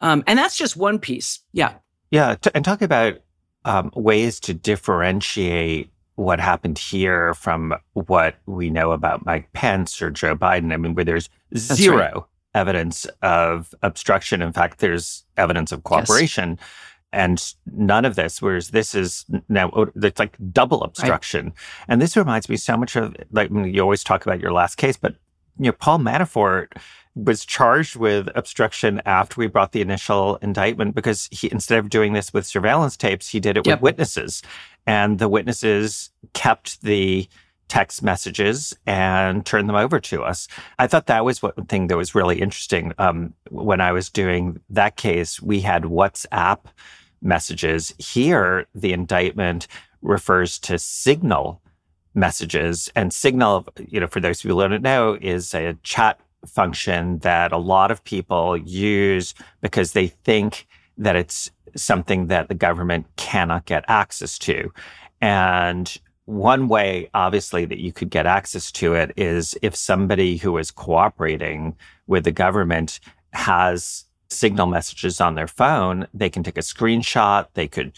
Um, 0.00 0.22
and 0.26 0.38
that's 0.38 0.56
just 0.56 0.76
one 0.76 0.98
piece. 0.98 1.40
Yeah. 1.52 1.74
Yeah. 2.10 2.36
And 2.54 2.64
talk 2.64 2.82
about 2.82 3.20
um, 3.64 3.90
ways 3.94 4.38
to 4.40 4.54
differentiate 4.54 5.90
what 6.16 6.40
happened 6.40 6.78
here 6.78 7.32
from 7.34 7.74
what 7.92 8.36
we 8.46 8.68
know 8.70 8.92
about 8.92 9.24
Mike 9.24 9.52
Pence 9.52 10.02
or 10.02 10.10
Joe 10.10 10.34
Biden. 10.34 10.72
I 10.72 10.76
mean, 10.76 10.94
where 10.94 11.04
there's 11.04 11.28
zero 11.56 11.96
right. 11.96 12.22
evidence 12.54 13.06
of 13.22 13.74
obstruction. 13.82 14.42
In 14.42 14.52
fact, 14.52 14.78
there's 14.78 15.24
evidence 15.36 15.72
of 15.72 15.84
cooperation. 15.84 16.58
Yes. 16.58 16.68
And 17.12 17.54
none 17.66 18.04
of 18.04 18.16
this, 18.16 18.42
whereas 18.42 18.70
this 18.70 18.94
is 18.94 19.24
now, 19.48 19.70
oh, 19.74 19.86
it's 20.02 20.18
like 20.18 20.36
double 20.52 20.82
obstruction. 20.82 21.46
Right. 21.46 21.54
And 21.88 22.02
this 22.02 22.16
reminds 22.16 22.48
me 22.48 22.56
so 22.56 22.76
much 22.76 22.96
of, 22.96 23.14
like, 23.30 23.50
I 23.50 23.54
mean, 23.54 23.72
you 23.72 23.80
always 23.80 24.04
talk 24.04 24.26
about 24.26 24.40
your 24.40 24.52
last 24.52 24.74
case, 24.74 24.96
but, 24.96 25.14
you 25.58 25.66
know, 25.66 25.72
Paul 25.72 25.98
Manafort 25.98 26.72
was 27.16 27.44
charged 27.46 27.96
with 27.96 28.28
obstruction 28.34 29.00
after 29.06 29.40
we 29.40 29.46
brought 29.46 29.72
the 29.72 29.80
initial 29.80 30.36
indictment 30.36 30.94
because 30.94 31.28
he, 31.32 31.50
instead 31.50 31.78
of 31.78 31.88
doing 31.88 32.12
this 32.12 32.32
with 32.32 32.46
surveillance 32.46 32.96
tapes, 32.96 33.28
he 33.28 33.40
did 33.40 33.56
it 33.56 33.66
yep. 33.66 33.78
with 33.78 33.82
witnesses 33.82 34.42
and 34.86 35.18
the 35.18 35.28
witnesses 35.28 36.10
kept 36.34 36.82
the 36.82 37.26
text 37.68 38.02
messages 38.02 38.76
and 38.86 39.44
turned 39.44 39.68
them 39.68 39.76
over 39.76 39.98
to 39.98 40.22
us. 40.22 40.46
I 40.78 40.86
thought 40.86 41.06
that 41.06 41.24
was 41.24 41.42
one 41.42 41.52
thing 41.68 41.88
that 41.88 41.96
was 41.96 42.14
really 42.14 42.40
interesting. 42.40 42.92
Um, 42.98 43.34
when 43.50 43.80
I 43.80 43.92
was 43.92 44.08
doing 44.08 44.60
that 44.70 44.96
case, 44.96 45.42
we 45.42 45.60
had 45.60 45.84
WhatsApp 45.84 46.60
messages. 47.20 47.92
Here, 47.98 48.66
the 48.74 48.92
indictment 48.92 49.66
refers 50.00 50.58
to 50.60 50.78
Signal 50.78 51.60
messages, 52.14 52.90
and 52.94 53.12
Signal, 53.12 53.66
you 53.88 54.00
know, 54.00 54.06
for 54.06 54.20
those 54.20 54.40
who 54.40 54.48
don't 54.50 54.82
know, 54.82 55.18
is 55.20 55.52
a 55.52 55.76
chat 55.82 56.20
function 56.46 57.18
that 57.18 57.52
a 57.52 57.58
lot 57.58 57.90
of 57.90 58.02
people 58.04 58.56
use 58.56 59.34
because 59.60 59.92
they 59.92 60.08
think 60.08 60.66
that 60.98 61.16
it's 61.16 61.50
something 61.74 62.28
that 62.28 62.48
the 62.48 62.54
government 62.54 63.06
cannot 63.16 63.66
get 63.66 63.84
access 63.88 64.38
to. 64.38 64.72
And 65.20 65.98
one 66.24 66.68
way, 66.68 67.08
obviously, 67.14 67.64
that 67.66 67.78
you 67.78 67.92
could 67.92 68.10
get 68.10 68.26
access 68.26 68.72
to 68.72 68.94
it 68.94 69.12
is 69.16 69.56
if 69.62 69.76
somebody 69.76 70.36
who 70.36 70.56
is 70.58 70.70
cooperating 70.70 71.76
with 72.06 72.24
the 72.24 72.32
government 72.32 72.98
has 73.32 74.04
signal 74.28 74.66
messages 74.66 75.20
on 75.20 75.34
their 75.34 75.46
phone, 75.46 76.06
they 76.12 76.28
can 76.28 76.42
take 76.42 76.58
a 76.58 76.62
screenshot, 76.62 77.46
they 77.54 77.68
could 77.68 77.92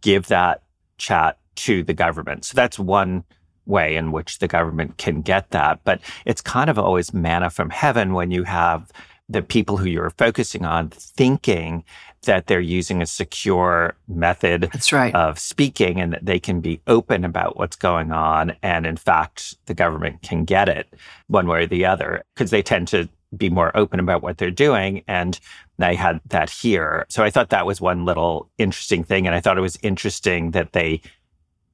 give 0.00 0.28
that 0.28 0.62
chat 0.98 1.38
to 1.56 1.82
the 1.82 1.94
government. 1.94 2.44
So 2.44 2.54
that's 2.54 2.78
one 2.78 3.24
way 3.66 3.96
in 3.96 4.12
which 4.12 4.38
the 4.38 4.48
government 4.48 4.98
can 4.98 5.22
get 5.22 5.50
that. 5.50 5.80
But 5.84 6.00
it's 6.24 6.40
kind 6.40 6.70
of 6.70 6.78
always 6.78 7.14
manna 7.14 7.50
from 7.50 7.70
heaven 7.70 8.12
when 8.12 8.30
you 8.30 8.44
have 8.44 8.90
the 9.28 9.42
people 9.42 9.76
who 9.76 9.86
you're 9.86 10.10
focusing 10.10 10.64
on 10.64 10.90
thinking 10.90 11.84
that 12.24 12.46
they're 12.46 12.60
using 12.60 13.02
a 13.02 13.06
secure 13.06 13.96
method 14.06 14.68
That's 14.72 14.92
right. 14.92 15.14
of 15.14 15.38
speaking 15.38 16.00
and 16.00 16.12
that 16.12 16.24
they 16.24 16.38
can 16.38 16.60
be 16.60 16.80
open 16.86 17.24
about 17.24 17.56
what's 17.56 17.76
going 17.76 18.12
on. 18.12 18.54
And 18.62 18.86
in 18.86 18.96
fact, 18.96 19.56
the 19.66 19.74
government 19.74 20.22
can 20.22 20.44
get 20.44 20.68
it 20.68 20.86
one 21.26 21.48
way 21.48 21.64
or 21.64 21.66
the 21.66 21.84
other 21.84 22.22
because 22.34 22.50
they 22.50 22.62
tend 22.62 22.88
to 22.88 23.08
be 23.36 23.48
more 23.48 23.76
open 23.76 23.98
about 23.98 24.22
what 24.22 24.38
they're 24.38 24.50
doing. 24.50 25.02
And 25.08 25.38
they 25.78 25.94
had 25.94 26.20
that 26.26 26.50
here. 26.50 27.06
So 27.08 27.24
I 27.24 27.30
thought 27.30 27.50
that 27.50 27.66
was 27.66 27.80
one 27.80 28.04
little 28.04 28.48
interesting 28.58 29.02
thing. 29.02 29.26
And 29.26 29.34
I 29.34 29.40
thought 29.40 29.58
it 29.58 29.62
was 29.62 29.78
interesting 29.82 30.52
that 30.52 30.72
they 30.72 31.00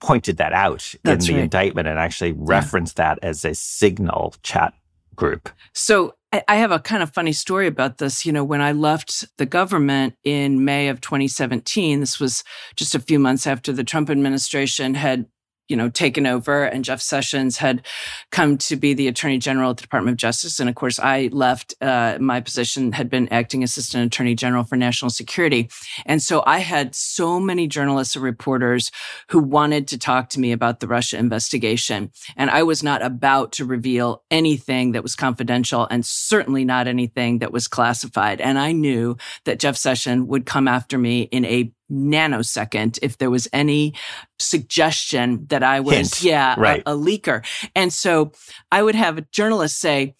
pointed 0.01 0.37
that 0.39 0.53
out 0.53 0.95
That's 1.03 1.27
in 1.27 1.35
the 1.35 1.39
right. 1.39 1.45
indictment 1.45 1.89
and 1.89 1.99
actually 1.99 2.33
referenced 2.33 2.99
yeah. 2.99 3.15
that 3.15 3.19
as 3.23 3.45
a 3.45 3.55
signal 3.55 4.35
chat 4.43 4.75
group. 5.15 5.49
So 5.75 6.15
I 6.47 6.57
have 6.57 6.73
a 6.73 6.79
kind 6.79 7.03
of 7.03 7.13
funny 7.13 7.33
story 7.33 7.67
about 7.67 7.99
this. 7.99 8.27
You 8.27 8.33
know, 8.33 8.45
when 8.45 8.61
I 8.61 8.73
left 8.73 9.25
the 9.39 9.47
government 9.47 10.15
in 10.25 10.65
May 10.65 10.89
of 10.89 11.01
2017, 11.01 12.01
this 12.01 12.21
was 12.21 12.45
just 12.77 12.95
a 12.95 13.01
few 13.01 13.19
months 13.19 13.47
after 13.47 13.73
the 13.73 13.85
Trump 13.85 14.11
administration 14.11 14.95
had 14.95 15.27
you 15.69 15.77
know, 15.77 15.89
taken 15.89 16.27
over 16.27 16.65
and 16.65 16.85
Jeff 16.85 17.01
Sessions 17.01 17.59
had 17.59 17.87
come 18.31 18.59
to 18.59 18.77
be 18.77 18.95
the 18.95 19.09
attorney 19.09 19.39
general 19.39 19.71
at 19.71 19.77
the 19.77 19.83
Department 19.83 20.15
of 20.15 20.19
Justice. 20.19 20.61
And 20.61 20.69
of 20.69 20.75
course, 20.75 20.99
I 20.99 21.29
left, 21.33 21.75
uh, 21.81 22.19
my 22.21 22.41
position 22.41 22.93
had 22.93 23.11
been 23.11 23.29
acting 23.29 23.63
assistant 23.63 24.07
attorney 24.07 24.35
general 24.35 24.65
for 24.65 24.77
national 24.77 25.11
security. 25.11 25.69
And 26.07 26.23
so 26.23 26.43
I 26.47 26.59
had 26.59 26.95
so 26.95 27.39
many 27.39 27.67
journalists 27.67 28.17
and 28.17 28.25
reporters 28.25 28.91
who 29.29 29.39
wanted 29.39 29.89
to 29.89 29.99
talk 29.99 30.31
to 30.31 30.41
me 30.41 30.53
about 30.53 30.81
the 30.81 30.89
Russia 30.89 31.19
investigation. 31.19 32.11
And 32.37 32.51
I 32.51 32.63
was 32.63 32.83
not 32.83 33.03
about 33.03 33.53
to 33.53 33.65
reveal 33.65 34.23
anything 34.31 34.93
that 34.93 35.03
was 35.03 35.15
confidential 35.15 35.87
and 35.91 36.05
certainly 36.05 36.65
not 36.65 36.87
anything 36.87 37.41
that 37.41 37.53
was 37.53 37.69
classified. 37.69 38.41
And 38.41 38.59
I 38.59 38.73
knew 38.73 39.17
that 39.45 39.59
Jeff 39.59 39.77
Sessions 39.77 40.27
would 40.27 40.47
come 40.47 40.69
after 40.69 40.99
me 40.99 41.23
in 41.23 41.45
a 41.45 41.73
nanosecond 41.91 42.99
if 43.03 43.19
there 43.19 43.31
was 43.31 43.49
any 43.53 43.95
suggestion 44.39 45.47
that 45.49 45.63
I 45.63 45.81
was, 45.81 45.95
Hint. 45.95 46.23
yeah, 46.23 46.55
right. 46.59 46.83
a, 46.87 46.93
a 46.93 46.97
leaker. 46.97 47.45
And 47.75 47.93
so 47.93 48.33
I 48.71 48.83
would 48.83 48.95
have 48.95 49.19
a 49.19 49.23
journalist 49.33 49.79
say, 49.79 50.15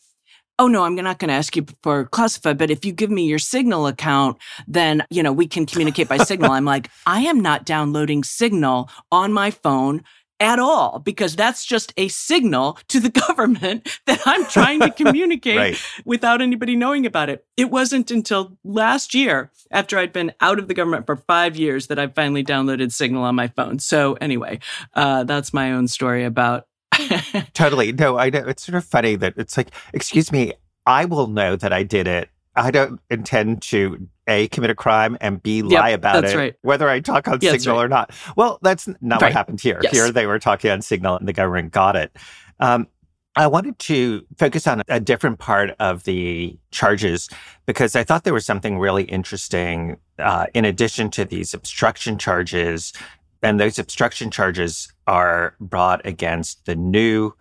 oh 0.59 0.67
no 0.67 0.83
i'm 0.83 0.95
not 0.95 1.19
going 1.19 1.29
to 1.29 1.35
ask 1.35 1.57
you 1.57 1.65
for 1.83 2.05
classified 2.07 2.59
but 2.59 2.71
if 2.71 2.85
you 2.85 2.93
give 2.93 3.11
me 3.11 3.27
your 3.27 3.39
signal 3.39 3.87
account 3.87 4.37
then 4.67 5.03
you 5.11 5.23
know 5.23 5.33
we 5.33 5.47
can 5.47 5.65
communicate 5.65 6.09
by 6.09 6.17
signal 6.19 6.51
i'm 6.51 6.65
like 6.65 6.91
i 7.07 7.21
am 7.21 7.41
not 7.41 7.65
downloading 7.65 8.25
signal 8.25 8.91
on 9.13 9.33
my 9.33 9.51
phone 9.51 10.03
at 10.41 10.59
all 10.59 10.99
because 10.99 11.37
that's 11.37 11.65
just 11.65 11.93
a 11.97 12.09
signal 12.09 12.79
to 12.89 13.01
the 13.01 13.09
government 13.29 14.01
that 14.07 14.21
I'm 14.27 14.47
trying 14.47 14.81
to 14.81 14.91
communicate 15.05 15.57
right. 15.57 15.83
without 16.05 16.41
anybody 16.41 16.77
knowing 16.77 17.07
about 17.07 17.29
it. 17.29 17.45
It 17.57 17.71
wasn't 17.71 18.11
until 18.11 18.57
last 18.65 19.15
year, 19.15 19.51
after 19.71 19.99
I'd 19.99 20.13
been 20.13 20.33
out 20.41 20.59
of 20.59 20.69
the 20.69 20.75
government 20.75 21.07
for 21.07 21.17
five 21.17 21.57
years, 21.57 21.89
that 21.89 21.99
I 21.99 22.07
finally 22.09 22.45
downloaded 22.45 22.93
Signal 22.93 23.25
on 23.25 23.35
my 23.35 23.49
phone. 23.49 23.79
So, 23.79 24.15
anyway, 24.15 24.61
uh, 24.95 25.25
that's 25.25 25.53
my 25.53 25.73
own 25.73 25.89
story 25.89 26.25
about. 26.25 26.67
totally. 27.55 27.93
No, 27.93 28.19
I 28.19 28.31
know. 28.31 28.45
It's 28.47 28.65
sort 28.65 28.77
of 28.77 28.85
funny 28.85 29.17
that 29.17 29.35
it's 29.37 29.57
like, 29.57 29.71
excuse 29.93 30.33
me, 30.33 30.53
I 30.87 31.05
will 31.05 31.27
know 31.27 31.57
that 31.57 31.73
I 31.73 31.83
did 31.83 32.07
it. 32.07 32.31
I 32.59 32.71
don't 32.71 33.01
intend 33.09 33.63
to 33.63 34.09
a, 34.27 34.49
commit 34.49 34.71
a 34.71 34.75
crime, 34.75 35.17
and 35.21 35.43
B, 35.43 35.63
lie 35.63 35.91
yep, 35.91 36.01
about 36.01 36.25
it, 36.25 36.37
right. 36.37 36.55
whether 36.63 36.89
I 36.89 37.01
talk 37.01 37.29
on 37.29 37.39
yeah, 37.41 37.53
Signal 37.53 37.77
right. 37.77 37.85
or 37.85 37.89
not. 37.89 38.13
Well, 38.37 38.59
that's 38.63 38.89
not 39.01 39.23
right. 39.23 39.29
what 39.29 39.33
happened 39.33 39.61
here. 39.61 39.81
Yes. 39.83 39.93
Here 39.93 40.13
they 40.13 40.27
were 40.27 40.39
talking 40.39 40.71
on 40.71 40.83
Signal 40.83 41.17
and 41.17 41.27
the 41.27 41.33
government 41.33 41.73
got 41.73 41.97
it. 41.97 42.15
Um, 42.61 42.89
I 43.37 43.47
wanted 43.47 43.79
to 43.81 44.27
focus 44.37 44.67
on 44.67 44.83
a 44.89 44.99
different 44.99 45.39
part 45.39 45.71
of 45.79 46.03
the 46.03 46.59
charges 46.73 47.29
because 47.67 47.95
I 47.95 48.03
thought 48.03 48.25
there 48.25 48.35
was 48.35 48.45
something 48.45 48.81
really 48.81 49.05
interesting 49.05 49.99
uh, 50.19 50.47
in 50.55 50.65
addition 50.65 51.09
to 51.11 51.25
these 51.25 51.55
obstruction 51.55 52.19
charges. 52.19 52.93
And 53.41 53.61
those 53.61 53.79
obstruction 53.79 54.33
charges 54.33 54.93
are 55.07 55.55
brought 55.61 56.05
against 56.05 56.67
the 56.67 56.75
new 56.75 57.35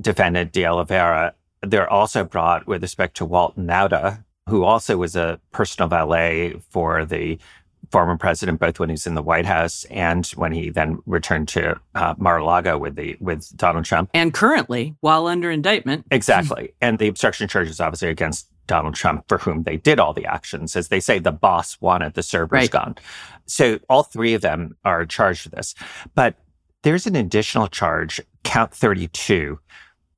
defendant, 0.00 0.52
De 0.52 0.66
Oliveira. 0.66 1.34
They're 1.62 1.88
also 1.88 2.24
brought 2.24 2.66
with 2.66 2.82
respect 2.82 3.16
to 3.18 3.24
Walt 3.24 3.56
Nauta, 3.56 4.24
who 4.48 4.64
also 4.64 4.96
was 4.96 5.16
a 5.16 5.40
personal 5.52 5.88
valet 5.88 6.54
for 6.70 7.04
the 7.04 7.38
former 7.90 8.16
president, 8.16 8.58
both 8.58 8.80
when 8.80 8.88
he's 8.88 9.06
in 9.06 9.14
the 9.14 9.22
White 9.22 9.44
House 9.44 9.84
and 9.90 10.26
when 10.28 10.52
he 10.52 10.70
then 10.70 10.98
returned 11.06 11.48
to 11.48 11.78
uh, 11.94 12.14
Mar-a-Lago 12.16 12.78
with 12.78 12.96
the 12.96 13.16
with 13.20 13.54
Donald 13.56 13.84
Trump, 13.84 14.10
and 14.14 14.32
currently 14.32 14.96
while 15.00 15.26
under 15.26 15.50
indictment. 15.50 16.06
Exactly, 16.10 16.74
and 16.80 16.98
the 16.98 17.08
obstruction 17.08 17.48
charges 17.48 17.80
obviously 17.80 18.08
against 18.08 18.48
Donald 18.66 18.94
Trump, 18.94 19.24
for 19.28 19.38
whom 19.38 19.64
they 19.64 19.76
did 19.76 19.98
all 19.98 20.12
the 20.12 20.24
actions, 20.24 20.76
as 20.76 20.88
they 20.88 21.00
say, 21.00 21.18
the 21.18 21.32
boss 21.32 21.80
wanted 21.80 22.14
the 22.14 22.22
servers 22.22 22.56
right. 22.56 22.70
gone. 22.70 22.96
So 23.46 23.78
all 23.88 24.04
three 24.04 24.34
of 24.34 24.40
them 24.40 24.76
are 24.84 25.04
charged 25.04 25.44
with 25.44 25.54
this, 25.54 25.74
but 26.14 26.36
there's 26.82 27.06
an 27.06 27.16
additional 27.16 27.68
charge, 27.68 28.20
count 28.44 28.72
thirty-two, 28.72 29.58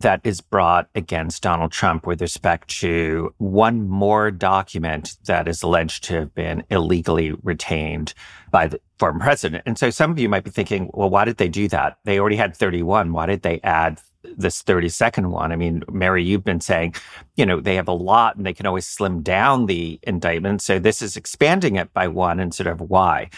that 0.04 0.20
is 0.22 0.42
brought 0.42 0.88
against 0.94 1.42
Donald 1.42 1.72
Trump 1.72 2.06
with 2.06 2.20
respect 2.20 2.68
to 2.80 3.34
one 3.38 3.88
more 3.88 4.30
document 4.30 5.16
that 5.24 5.48
is 5.48 5.62
alleged 5.62 6.04
to 6.04 6.14
have 6.14 6.34
been 6.34 6.62
illegally 6.68 7.32
retained 7.42 8.12
by 8.50 8.66
the 8.66 8.78
former 8.98 9.20
president. 9.20 9.62
And 9.64 9.78
so 9.78 9.88
some 9.88 10.10
of 10.10 10.18
you 10.18 10.28
might 10.28 10.44
be 10.44 10.50
thinking, 10.50 10.90
well, 10.92 11.08
why 11.08 11.24
did 11.24 11.38
they 11.38 11.48
do 11.48 11.68
that? 11.68 11.96
They 12.04 12.20
already 12.20 12.36
had 12.36 12.54
31. 12.54 13.14
Why 13.14 13.24
did 13.24 13.40
they 13.40 13.60
add 13.64 13.98
this 14.22 14.62
32nd 14.62 15.30
one? 15.30 15.52
I 15.52 15.56
mean, 15.56 15.82
Mary, 15.90 16.22
you've 16.22 16.44
been 16.44 16.60
saying, 16.60 16.96
you 17.36 17.46
know, 17.46 17.58
they 17.58 17.76
have 17.76 17.88
a 17.88 17.92
lot 17.92 18.36
and 18.36 18.44
they 18.44 18.52
can 18.52 18.66
always 18.66 18.86
slim 18.86 19.22
down 19.22 19.64
the 19.64 19.98
indictment. 20.02 20.60
So 20.60 20.78
this 20.78 21.00
is 21.00 21.16
expanding 21.16 21.76
it 21.76 21.94
by 21.94 22.08
one 22.08 22.40
instead 22.40 22.66
of 22.66 22.78
why. 22.82 23.30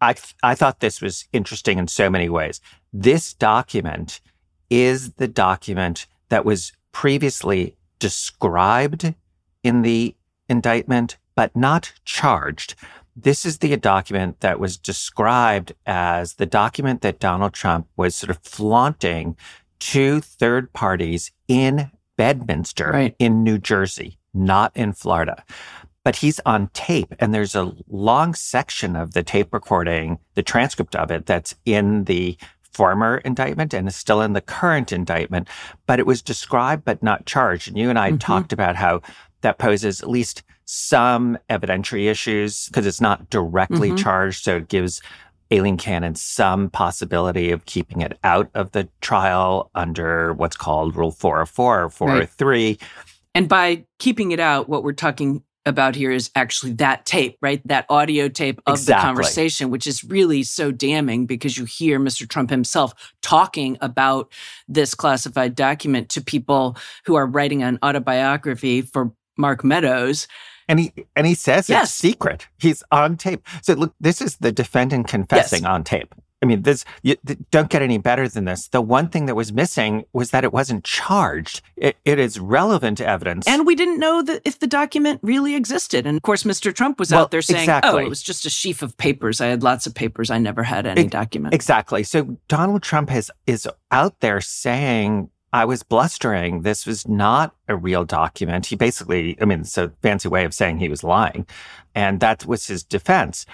I, 0.00 0.16
I 0.42 0.56
thought 0.56 0.80
this 0.80 1.00
was 1.00 1.28
interesting 1.32 1.78
in 1.78 1.86
so 1.86 2.10
many 2.10 2.28
ways. 2.28 2.60
This 2.92 3.34
document 3.34 4.20
is 4.70 5.12
the 5.14 5.28
document 5.28 6.06
that 6.28 6.44
was 6.44 6.72
previously 6.92 7.76
described 7.98 9.14
in 9.62 9.82
the 9.82 10.14
indictment, 10.48 11.16
but 11.34 11.54
not 11.56 11.92
charged. 12.04 12.74
This 13.16 13.44
is 13.44 13.58
the 13.58 13.76
document 13.76 14.40
that 14.40 14.60
was 14.60 14.76
described 14.76 15.72
as 15.86 16.34
the 16.34 16.46
document 16.46 17.02
that 17.02 17.18
Donald 17.18 17.52
Trump 17.52 17.88
was 17.96 18.14
sort 18.14 18.30
of 18.30 18.38
flaunting 18.42 19.36
to 19.80 20.20
third 20.20 20.72
parties 20.72 21.32
in 21.48 21.90
Bedminster 22.16 22.90
right. 22.90 23.16
in 23.18 23.42
New 23.42 23.58
Jersey, 23.58 24.18
not 24.34 24.76
in 24.76 24.92
Florida. 24.92 25.44
But 26.04 26.16
he's 26.16 26.40
on 26.46 26.68
tape, 26.68 27.14
and 27.18 27.34
there's 27.34 27.54
a 27.54 27.74
long 27.88 28.34
section 28.34 28.96
of 28.96 29.12
the 29.12 29.22
tape 29.22 29.52
recording, 29.52 30.18
the 30.34 30.42
transcript 30.42 30.96
of 30.96 31.10
it, 31.10 31.26
that's 31.26 31.54
in 31.64 32.04
the 32.04 32.38
former 32.72 33.18
indictment 33.18 33.74
and 33.74 33.88
is 33.88 33.96
still 33.96 34.20
in 34.20 34.32
the 34.32 34.40
current 34.40 34.92
indictment, 34.92 35.48
but 35.86 35.98
it 35.98 36.06
was 36.06 36.22
described 36.22 36.84
but 36.84 37.02
not 37.02 37.26
charged. 37.26 37.68
And 37.68 37.78
you 37.78 37.90
and 37.90 37.98
I 37.98 38.10
mm-hmm. 38.10 38.18
talked 38.18 38.52
about 38.52 38.76
how 38.76 39.00
that 39.40 39.58
poses 39.58 40.02
at 40.02 40.08
least 40.08 40.42
some 40.64 41.38
evidentiary 41.48 42.10
issues 42.10 42.66
because 42.66 42.86
it's 42.86 43.00
not 43.00 43.30
directly 43.30 43.88
mm-hmm. 43.88 43.96
charged. 43.96 44.44
So 44.44 44.56
it 44.56 44.68
gives 44.68 45.00
Aileen 45.52 45.78
Cannon 45.78 46.14
some 46.14 46.68
possibility 46.68 47.50
of 47.50 47.64
keeping 47.64 48.02
it 48.02 48.18
out 48.22 48.50
of 48.54 48.72
the 48.72 48.88
trial 49.00 49.70
under 49.74 50.34
what's 50.34 50.56
called 50.56 50.94
Rule 50.94 51.10
404 51.10 51.84
or 51.84 51.88
403. 51.88 52.66
Right. 52.66 52.82
And 53.34 53.48
by 53.48 53.84
keeping 53.98 54.32
it 54.32 54.40
out, 54.40 54.68
what 54.68 54.82
we're 54.82 54.92
talking 54.92 55.42
about 55.68 55.94
here 55.94 56.10
is 56.10 56.30
actually 56.34 56.72
that 56.72 57.04
tape, 57.06 57.38
right? 57.40 57.60
That 57.66 57.86
audio 57.88 58.28
tape 58.28 58.60
of 58.66 58.74
exactly. 58.74 59.00
the 59.00 59.06
conversation, 59.06 59.70
which 59.70 59.86
is 59.86 60.02
really 60.02 60.42
so 60.42 60.72
damning 60.72 61.26
because 61.26 61.56
you 61.56 61.64
hear 61.64 62.00
Mr. 62.00 62.28
Trump 62.28 62.50
himself 62.50 62.92
talking 63.22 63.78
about 63.80 64.32
this 64.66 64.94
classified 64.94 65.54
document 65.54 66.08
to 66.10 66.20
people 66.20 66.76
who 67.04 67.14
are 67.14 67.26
writing 67.26 67.62
an 67.62 67.78
autobiography 67.84 68.82
for 68.82 69.12
Mark 69.36 69.62
Meadows. 69.62 70.26
And 70.68 70.80
he 70.80 70.92
and 71.16 71.26
he 71.26 71.34
says 71.34 71.68
yes. 71.68 71.84
it's 71.84 71.94
secret. 71.94 72.46
He's 72.58 72.82
on 72.90 73.16
tape. 73.16 73.46
So 73.62 73.74
look, 73.74 73.94
this 74.00 74.20
is 74.20 74.36
the 74.36 74.52
defendant 74.52 75.08
confessing 75.08 75.62
yes. 75.62 75.68
on 75.68 75.84
tape. 75.84 76.14
I 76.40 76.46
mean, 76.46 76.62
this 76.62 76.84
you, 77.02 77.16
don't 77.50 77.68
get 77.68 77.82
any 77.82 77.98
better 77.98 78.28
than 78.28 78.44
this. 78.44 78.68
The 78.68 78.80
one 78.80 79.08
thing 79.08 79.26
that 79.26 79.34
was 79.34 79.52
missing 79.52 80.04
was 80.12 80.30
that 80.30 80.44
it 80.44 80.52
wasn't 80.52 80.84
charged. 80.84 81.62
It, 81.76 81.96
it 82.04 82.18
is 82.18 82.38
relevant 82.38 83.00
evidence, 83.00 83.46
and 83.46 83.66
we 83.66 83.74
didn't 83.74 83.98
know 83.98 84.22
that 84.22 84.42
if 84.44 84.58
the 84.60 84.68
document 84.68 85.20
really 85.22 85.54
existed. 85.54 86.06
And 86.06 86.16
of 86.16 86.22
course, 86.22 86.44
Mr. 86.44 86.72
Trump 86.72 87.00
was 87.00 87.10
well, 87.10 87.22
out 87.22 87.30
there 87.32 87.42
saying, 87.42 87.58
oh, 87.58 87.62
exactly. 87.62 87.90
"Oh, 87.90 87.98
it 87.98 88.08
was 88.08 88.22
just 88.22 88.46
a 88.46 88.50
sheaf 88.50 88.82
of 88.82 88.96
papers. 88.96 89.40
I 89.40 89.46
had 89.46 89.62
lots 89.62 89.86
of 89.86 89.94
papers. 89.94 90.30
I 90.30 90.38
never 90.38 90.62
had 90.62 90.86
any 90.86 91.02
it, 91.02 91.10
document." 91.10 91.54
Exactly. 91.54 92.04
So 92.04 92.38
Donald 92.46 92.82
Trump 92.82 93.10
has 93.10 93.30
is 93.46 93.68
out 93.90 94.20
there 94.20 94.40
saying 94.40 95.30
I 95.52 95.64
was 95.64 95.82
blustering. 95.82 96.62
This 96.62 96.86
was 96.86 97.08
not 97.08 97.54
a 97.68 97.76
real 97.76 98.04
document. 98.04 98.66
He 98.66 98.76
basically, 98.76 99.36
I 99.40 99.44
mean, 99.44 99.60
it's 99.60 99.78
a 99.78 99.92
fancy 100.02 100.28
way 100.28 100.44
of 100.44 100.52
saying 100.52 100.78
he 100.78 100.88
was 100.88 101.02
lying. 101.02 101.46
And 101.94 102.20
that 102.20 102.46
was 102.46 102.66
his 102.66 102.84
defense. 102.84 103.46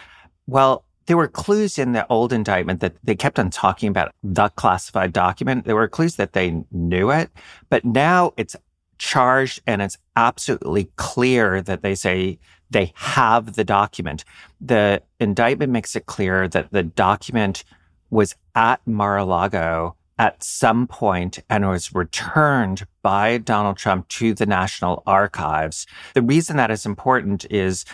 Well, 0.46 0.84
there 1.06 1.16
were 1.16 1.28
clues 1.28 1.78
in 1.78 1.92
the 1.92 2.06
old 2.08 2.32
indictment 2.32 2.80
that 2.80 2.94
they 3.04 3.14
kept 3.14 3.38
on 3.38 3.50
talking 3.50 3.88
about 3.88 4.14
the 4.22 4.48
classified 4.50 5.12
document. 5.12 5.64
There 5.64 5.76
were 5.76 5.88
clues 5.88 6.16
that 6.16 6.32
they 6.32 6.62
knew 6.70 7.10
it, 7.10 7.30
but 7.68 7.84
now 7.84 8.32
it's 8.36 8.56
charged 8.98 9.60
and 9.66 9.82
it's 9.82 9.98
absolutely 10.16 10.90
clear 10.96 11.60
that 11.62 11.82
they 11.82 11.94
say 11.94 12.38
they 12.70 12.92
have 12.94 13.54
the 13.54 13.64
document. 13.64 14.24
The 14.60 15.02
indictment 15.20 15.72
makes 15.72 15.94
it 15.94 16.06
clear 16.06 16.48
that 16.48 16.72
the 16.72 16.82
document 16.82 17.64
was 18.10 18.34
at 18.54 18.86
Mar-a-Lago 18.86 19.96
at 20.18 20.42
some 20.42 20.86
point 20.86 21.40
and 21.50 21.68
was 21.68 21.94
returned 21.94 22.86
by 23.02 23.38
Donald 23.38 23.76
Trump 23.76 24.08
to 24.08 24.32
the 24.32 24.46
National 24.46 25.02
Archives. 25.06 25.86
The 26.14 26.22
reason 26.22 26.56
that 26.56 26.70
is 26.70 26.86
important 26.86 27.44
is 27.50 27.84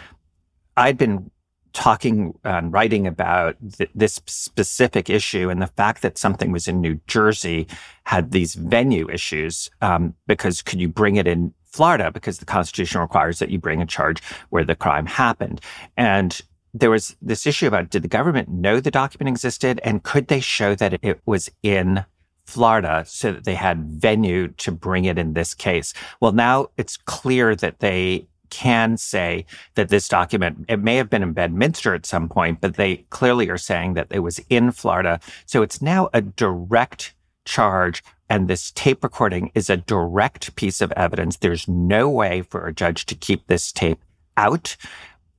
I'd 0.77 0.99
been 0.99 1.31
talking 1.73 2.39
and 2.45 2.73
writing 2.73 3.07
about 3.07 3.57
th- 3.77 3.91
this 3.95 4.21
specific 4.27 5.09
issue 5.09 5.51
and 5.51 5.61
the 5.61 5.67
fact 5.67 6.03
that 6.03 6.19
something 6.19 6.53
was 6.53 6.69
in 6.69 6.81
New 6.81 7.01
Jersey 7.07 7.67
had 8.05 8.33
these 8.33 8.55
venue 8.55 9.09
issues 9.11 9.71
um, 9.81 10.15
because 10.27 10.63
could 10.63 10.81
you 10.81 10.89
bring 10.89 11.17
it 11.17 11.27
in 11.27 11.55
Florida 11.71 12.11
because 12.11 12.39
the 12.39 12.45
Constitution 12.45 13.01
requires 13.01 13.39
that 13.39 13.51
you 13.51 13.59
bring 13.59 13.81
a 13.81 13.87
charge 13.87 14.23
where 14.51 14.65
the 14.65 14.75
crime 14.75 15.07
happened. 15.07 15.61
And 15.97 16.41
there 16.75 16.91
was 16.91 17.17
this 17.23 17.47
issue 17.47 17.67
about 17.67 17.91
did 17.91 18.03
the 18.03 18.09
government 18.09 18.49
know 18.49 18.81
the 18.81 18.91
document 18.91 19.29
existed 19.29 19.81
and 19.83 20.03
could 20.03 20.29
they 20.29 20.41
show 20.41 20.75
that 20.75 20.99
it 21.03 21.21
was 21.27 21.51
in 21.63 22.05
Florida 22.45 23.05
so 23.07 23.33
that 23.33 23.45
they 23.45 23.55
had 23.55 23.85
venue 23.85 24.49
to 24.49 24.73
bring 24.73 25.05
it 25.05 25.19
in 25.19 25.35
this 25.35 25.55
case? 25.55 25.95
Well, 26.21 26.33
now 26.33 26.69
it's 26.77 26.97
clear 26.97 27.55
that 27.57 27.79
they 27.79 28.27
can 28.51 28.97
say 28.97 29.47
that 29.75 29.89
this 29.89 30.09
document, 30.09 30.67
it 30.69 30.79
may 30.79 30.97
have 30.97 31.09
been 31.09 31.23
in 31.23 31.33
Bedminster 31.33 31.95
at 31.95 32.07
some 32.07 32.29
point, 32.29 32.61
but 32.61 32.75
they 32.75 32.97
clearly 33.11 33.49
are 33.49 33.59
saying 33.59 33.95
that 33.95 34.09
it 34.11 34.21
was 34.21 34.41
in 34.51 34.73
Florida. 34.73 35.21
So 35.47 35.63
it's 35.63 35.81
now 35.81 36.11
a 36.13 36.21
direct 36.21 37.15
charge. 37.45 38.03
And 38.29 38.47
this 38.47 38.71
tape 38.73 39.03
recording 39.03 39.51
is 39.55 39.69
a 39.69 39.77
direct 39.77 40.55
piece 40.55 40.81
of 40.81 40.93
evidence. 40.93 41.37
There's 41.37 41.67
no 41.67 42.09
way 42.09 42.43
for 42.43 42.67
a 42.67 42.73
judge 42.73 43.07
to 43.07 43.15
keep 43.15 43.47
this 43.47 43.73
tape 43.73 44.01
out. 44.37 44.77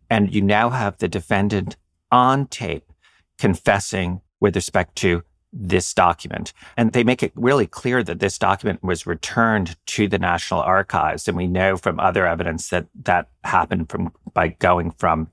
And 0.09 0.33
you 0.33 0.41
now 0.41 0.69
have 0.71 0.97
the 0.97 1.07
defendant 1.07 1.77
on 2.11 2.47
tape 2.47 2.91
confessing 3.37 4.21
with 4.41 4.55
respect 4.55 4.95
to 4.97 5.23
this 5.53 5.93
document. 5.93 6.53
And 6.77 6.93
they 6.93 7.03
make 7.03 7.23
it 7.23 7.31
really 7.35 7.67
clear 7.67 8.03
that 8.03 8.19
this 8.19 8.37
document 8.37 8.83
was 8.83 9.05
returned 9.05 9.75
to 9.87 10.07
the 10.07 10.19
National 10.19 10.61
Archives. 10.61 11.27
And 11.27 11.35
we 11.35 11.47
know 11.47 11.77
from 11.77 11.99
other 11.99 12.25
evidence 12.25 12.69
that 12.69 12.87
that 13.03 13.29
happened 13.43 13.89
from 13.89 14.13
by 14.33 14.49
going 14.49 14.91
from 14.91 15.29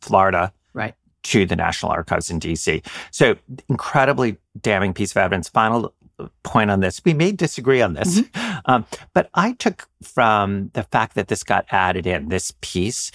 Florida 0.00 0.52
right. 0.74 0.94
to 1.24 1.46
the 1.46 1.56
National 1.56 1.92
Archives 1.92 2.30
in 2.30 2.40
DC. 2.40 2.84
So 3.10 3.36
incredibly 3.68 4.38
damning 4.60 4.94
piece 4.94 5.12
of 5.12 5.18
evidence. 5.18 5.48
Final 5.48 5.94
point 6.42 6.70
on 6.70 6.80
this. 6.80 7.00
We 7.04 7.14
may 7.14 7.32
disagree 7.32 7.82
on 7.82 7.94
this, 7.94 8.20
mm-hmm. 8.20 8.58
um, 8.66 8.86
but 9.12 9.30
I 9.34 9.52
took 9.52 9.88
from 10.02 10.70
the 10.74 10.82
fact 10.84 11.14
that 11.14 11.28
this 11.28 11.42
got 11.42 11.66
added 11.70 12.06
in, 12.06 12.28
this 12.28 12.52
piece, 12.60 13.10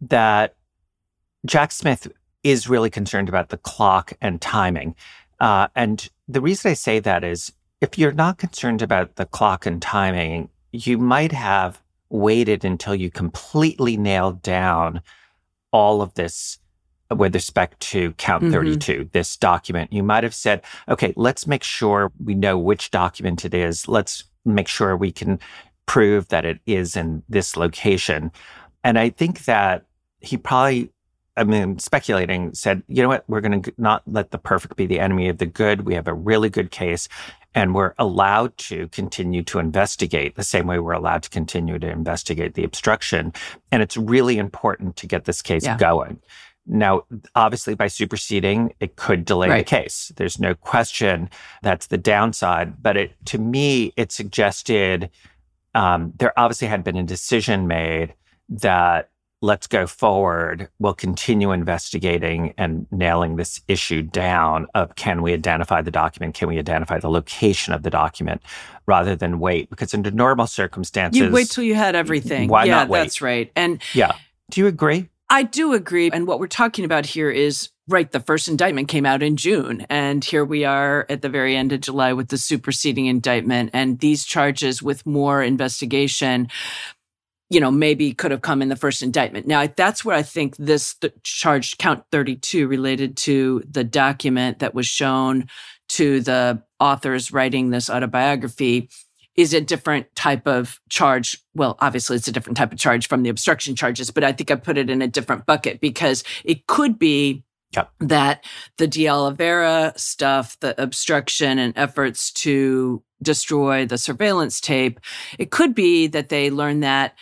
that 0.00 0.56
Jack 1.46 1.72
Smith 1.72 2.08
is 2.42 2.68
really 2.68 2.90
concerned 2.90 3.28
about 3.28 3.50
the 3.50 3.58
clock 3.58 4.12
and 4.20 4.40
timing. 4.40 4.94
Uh, 5.40 5.68
and 5.74 6.08
the 6.28 6.40
reason 6.40 6.70
I 6.70 6.74
say 6.74 6.98
that 7.00 7.24
is 7.24 7.52
if 7.80 7.98
you're 7.98 8.12
not 8.12 8.38
concerned 8.38 8.82
about 8.82 9.16
the 9.16 9.26
clock 9.26 9.66
and 9.66 9.80
timing, 9.80 10.50
you 10.72 10.98
might 10.98 11.32
have 11.32 11.82
waited 12.10 12.64
until 12.64 12.94
you 12.94 13.10
completely 13.10 13.96
nailed 13.96 14.42
down 14.42 15.00
all 15.72 16.02
of 16.02 16.14
this 16.14 16.58
with 17.10 17.34
respect 17.34 17.80
to 17.80 18.12
count 18.12 18.44
mm-hmm. 18.44 18.52
32, 18.52 19.10
this 19.12 19.36
document. 19.36 19.92
You 19.92 20.02
might 20.02 20.22
have 20.22 20.34
said, 20.34 20.62
okay, 20.88 21.12
let's 21.16 21.46
make 21.46 21.64
sure 21.64 22.12
we 22.22 22.34
know 22.34 22.56
which 22.58 22.90
document 22.90 23.44
it 23.44 23.54
is. 23.54 23.88
Let's 23.88 24.24
make 24.44 24.68
sure 24.68 24.96
we 24.96 25.10
can 25.10 25.40
prove 25.86 26.28
that 26.28 26.44
it 26.44 26.60
is 26.66 26.96
in 26.96 27.22
this 27.28 27.56
location. 27.56 28.30
And 28.84 28.98
I 28.98 29.10
think 29.10 29.44
that 29.44 29.86
he 30.20 30.36
probably, 30.36 30.92
I 31.40 31.44
mean, 31.44 31.78
speculating, 31.78 32.52
said, 32.52 32.82
you 32.86 33.02
know 33.02 33.08
what, 33.08 33.24
we're 33.26 33.40
going 33.40 33.62
to 33.62 33.72
not 33.78 34.02
let 34.06 34.30
the 34.30 34.36
perfect 34.36 34.76
be 34.76 34.84
the 34.84 35.00
enemy 35.00 35.30
of 35.30 35.38
the 35.38 35.46
good. 35.46 35.86
We 35.86 35.94
have 35.94 36.06
a 36.06 36.12
really 36.12 36.50
good 36.50 36.70
case 36.70 37.08
and 37.54 37.74
we're 37.74 37.94
allowed 37.98 38.56
to 38.58 38.88
continue 38.88 39.42
to 39.44 39.58
investigate 39.58 40.36
the 40.36 40.44
same 40.44 40.66
way 40.66 40.78
we're 40.78 40.92
allowed 40.92 41.22
to 41.22 41.30
continue 41.30 41.78
to 41.78 41.88
investigate 41.88 42.54
the 42.54 42.62
obstruction. 42.62 43.32
And 43.72 43.82
it's 43.82 43.96
really 43.96 44.36
important 44.36 44.96
to 44.96 45.06
get 45.06 45.24
this 45.24 45.40
case 45.40 45.64
yeah. 45.64 45.78
going. 45.78 46.20
Now, 46.66 47.04
obviously, 47.34 47.74
by 47.74 47.86
superseding, 47.86 48.74
it 48.78 48.96
could 48.96 49.24
delay 49.24 49.48
right. 49.48 49.58
the 49.58 49.64
case. 49.64 50.12
There's 50.16 50.38
no 50.38 50.54
question 50.54 51.30
that's 51.62 51.86
the 51.86 51.96
downside. 51.96 52.82
But 52.82 52.98
it, 52.98 53.26
to 53.26 53.38
me, 53.38 53.94
it 53.96 54.12
suggested 54.12 55.08
um, 55.74 56.12
there 56.18 56.38
obviously 56.38 56.68
had 56.68 56.84
been 56.84 56.98
a 56.98 57.02
decision 57.02 57.66
made 57.66 58.12
that 58.50 59.08
let's 59.42 59.66
go 59.66 59.86
forward. 59.86 60.68
We'll 60.78 60.94
continue 60.94 61.52
investigating 61.52 62.54
and 62.58 62.86
nailing 62.90 63.36
this 63.36 63.60
issue 63.68 64.02
down 64.02 64.66
of 64.74 64.94
can 64.96 65.22
we 65.22 65.32
identify 65.32 65.82
the 65.82 65.90
document? 65.90 66.34
Can 66.34 66.48
we 66.48 66.58
identify 66.58 66.98
the 66.98 67.10
location 67.10 67.72
of 67.72 67.82
the 67.82 67.90
document 67.90 68.42
rather 68.86 69.16
than 69.16 69.40
wait? 69.40 69.70
Because 69.70 69.94
under 69.94 70.10
normal 70.10 70.46
circumstances, 70.46 71.20
you 71.20 71.30
wait 71.30 71.48
till 71.48 71.64
you 71.64 71.74
had 71.74 71.96
everything. 71.96 72.48
Why 72.48 72.64
yeah, 72.64 72.76
not 72.76 72.88
wait? 72.88 73.00
That's 73.00 73.22
right. 73.22 73.50
And 73.56 73.80
yeah, 73.94 74.12
do 74.50 74.60
you 74.60 74.66
agree? 74.66 75.08
I 75.30 75.44
do 75.44 75.74
agree. 75.74 76.10
And 76.12 76.26
what 76.26 76.40
we're 76.40 76.48
talking 76.48 76.84
about 76.84 77.06
here 77.06 77.30
is 77.30 77.70
right, 77.88 78.10
the 78.10 78.20
first 78.20 78.48
indictment 78.48 78.88
came 78.88 79.06
out 79.06 79.22
in 79.22 79.36
June. 79.36 79.86
And 79.88 80.24
here 80.24 80.44
we 80.44 80.64
are 80.64 81.06
at 81.08 81.22
the 81.22 81.28
very 81.28 81.56
end 81.56 81.72
of 81.72 81.80
July 81.80 82.12
with 82.12 82.28
the 82.28 82.38
superseding 82.38 83.06
indictment 83.06 83.70
and 83.72 83.98
these 84.00 84.24
charges 84.24 84.82
with 84.82 85.06
more 85.06 85.42
investigation. 85.42 86.48
You 87.50 87.60
know, 87.60 87.70
maybe 87.70 88.14
could 88.14 88.30
have 88.30 88.42
come 88.42 88.62
in 88.62 88.68
the 88.68 88.76
first 88.76 89.02
indictment. 89.02 89.46
Now, 89.46 89.66
that's 89.66 90.04
where 90.04 90.16
I 90.16 90.22
think 90.22 90.56
this 90.56 90.94
charge 91.24 91.76
count 91.78 92.04
32 92.12 92.66
related 92.66 93.16
to 93.18 93.62
the 93.68 93.84
document 93.84 94.60
that 94.60 94.74
was 94.74 94.86
shown 94.86 95.48
to 95.90 96.20
the 96.20 96.62
authors 96.78 97.32
writing 97.32 97.70
this 97.70 97.90
autobiography 97.90 98.88
is 99.36 99.54
a 99.54 99.60
different 99.60 100.14
type 100.14 100.46
of 100.46 100.80
charge. 100.88 101.38
Well, 101.54 101.76
obviously 101.80 102.16
it's 102.16 102.28
a 102.28 102.32
different 102.32 102.56
type 102.56 102.72
of 102.72 102.78
charge 102.78 103.08
from 103.08 103.22
the 103.22 103.30
obstruction 103.30 103.74
charges, 103.74 104.10
but 104.10 104.22
I 104.22 104.32
think 104.32 104.50
I 104.50 104.54
put 104.54 104.78
it 104.78 104.90
in 104.90 105.02
a 105.02 105.08
different 105.08 105.46
bucket 105.46 105.80
because 105.80 106.24
it 106.44 106.66
could 106.66 106.98
be 106.98 107.42
Yep. 107.72 107.90
that 108.00 108.44
the 108.78 108.88
De 108.88 109.08
Oliveira 109.08 109.92
stuff, 109.96 110.58
the 110.58 110.80
obstruction 110.82 111.56
and 111.60 111.72
efforts 111.76 112.32
to 112.32 113.00
destroy 113.22 113.86
the 113.86 113.96
surveillance 113.96 114.60
tape, 114.60 114.98
it 115.38 115.52
could 115.52 115.72
be 115.72 116.08
that 116.08 116.30
they 116.30 116.50
learned 116.50 116.82
that 116.82 117.14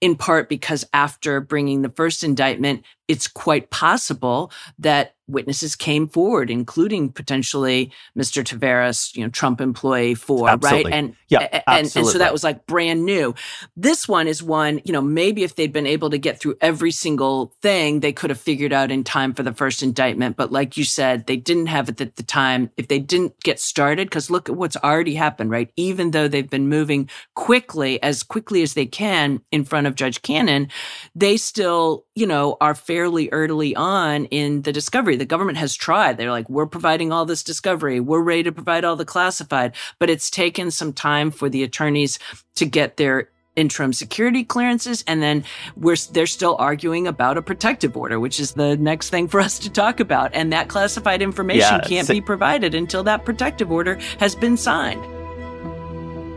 in 0.00 0.16
part 0.16 0.48
because 0.48 0.84
after 0.92 1.40
bringing 1.40 1.82
the 1.82 1.90
first 1.90 2.24
indictment, 2.24 2.84
it's 3.08 3.28
quite 3.28 3.70
possible 3.70 4.50
that 4.78 5.14
witnesses 5.30 5.76
came 5.76 6.08
forward, 6.08 6.50
including 6.50 7.10
potentially 7.10 7.92
Mr. 8.16 8.44
Taveras, 8.44 9.14
you 9.16 9.22
know, 9.22 9.30
Trump 9.30 9.60
employee 9.60 10.14
four, 10.14 10.48
absolutely. 10.48 10.90
right? 10.90 10.98
And 10.98 11.16
yeah, 11.28 11.62
and, 11.66 11.90
and 11.94 12.06
so 12.06 12.18
that 12.18 12.32
was 12.32 12.42
like 12.42 12.66
brand 12.66 13.04
new. 13.04 13.34
This 13.76 14.08
one 14.08 14.26
is 14.26 14.42
one, 14.42 14.80
you 14.84 14.92
know, 14.92 15.00
maybe 15.00 15.44
if 15.44 15.54
they'd 15.54 15.72
been 15.72 15.86
able 15.86 16.10
to 16.10 16.18
get 16.18 16.40
through 16.40 16.56
every 16.60 16.90
single 16.90 17.54
thing, 17.62 18.00
they 18.00 18.12
could 18.12 18.30
have 18.30 18.40
figured 18.40 18.72
out 18.72 18.90
in 18.90 19.04
time 19.04 19.32
for 19.34 19.42
the 19.42 19.52
first 19.52 19.82
indictment. 19.82 20.36
But 20.36 20.50
like 20.50 20.76
you 20.76 20.84
said, 20.84 21.26
they 21.26 21.36
didn't 21.36 21.66
have 21.66 21.88
it 21.88 22.00
at 22.00 22.16
the 22.16 22.22
time. 22.22 22.70
If 22.76 22.88
they 22.88 22.98
didn't 22.98 23.40
get 23.42 23.60
started, 23.60 24.08
because 24.08 24.30
look 24.30 24.48
at 24.48 24.56
what's 24.56 24.76
already 24.76 25.14
happened, 25.14 25.50
right? 25.50 25.70
Even 25.76 26.10
though 26.10 26.28
they've 26.28 26.50
been 26.50 26.68
moving 26.68 27.08
quickly, 27.34 28.02
as 28.02 28.22
quickly 28.22 28.62
as 28.62 28.74
they 28.74 28.86
can 28.86 29.40
in 29.52 29.64
front 29.64 29.86
of 29.86 29.94
Judge 29.94 30.22
Cannon, 30.22 30.68
they 31.14 31.36
still, 31.36 32.04
you 32.14 32.26
know, 32.26 32.56
are 32.60 32.74
fairly 32.74 33.28
early 33.30 33.76
on 33.76 34.24
in 34.26 34.62
the 34.62 34.72
discovery 34.72 35.16
the 35.20 35.26
government 35.26 35.58
has 35.58 35.76
tried. 35.76 36.16
They're 36.16 36.30
like, 36.30 36.48
we're 36.48 36.66
providing 36.66 37.12
all 37.12 37.26
this 37.26 37.42
discovery. 37.42 38.00
We're 38.00 38.22
ready 38.22 38.44
to 38.44 38.52
provide 38.52 38.84
all 38.84 38.96
the 38.96 39.04
classified, 39.04 39.74
but 39.98 40.08
it's 40.08 40.30
taken 40.30 40.70
some 40.70 40.94
time 40.94 41.30
for 41.30 41.50
the 41.50 41.62
attorneys 41.62 42.18
to 42.54 42.64
get 42.64 42.96
their 42.96 43.28
interim 43.56 43.92
security 43.92 44.44
clearances 44.44 45.04
and 45.08 45.20
then 45.20 45.44
we're 45.76 45.96
they're 46.12 46.24
still 46.24 46.56
arguing 46.60 47.08
about 47.08 47.36
a 47.36 47.42
protective 47.42 47.96
order 47.96 48.20
which 48.20 48.38
is 48.38 48.52
the 48.52 48.76
next 48.76 49.10
thing 49.10 49.26
for 49.26 49.40
us 49.40 49.58
to 49.58 49.68
talk 49.68 50.00
about. 50.00 50.30
And 50.32 50.52
that 50.52 50.68
classified 50.68 51.20
information 51.20 51.74
yeah, 51.74 51.80
can't 51.80 52.08
be 52.08 52.20
provided 52.20 52.74
until 52.74 53.02
that 53.02 53.24
protective 53.24 53.70
order 53.70 53.98
has 54.18 54.34
been 54.34 54.56
signed. 54.56 55.04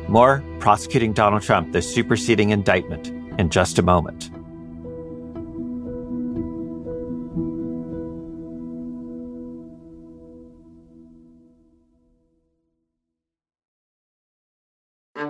More 0.10 0.44
prosecuting 0.60 1.14
Donald 1.14 1.44
Trump 1.44 1.72
the 1.72 1.82
superseding 1.82 2.50
indictment 2.50 3.08
in 3.40 3.50
just 3.50 3.80
a 3.80 3.84
moment 3.84 4.33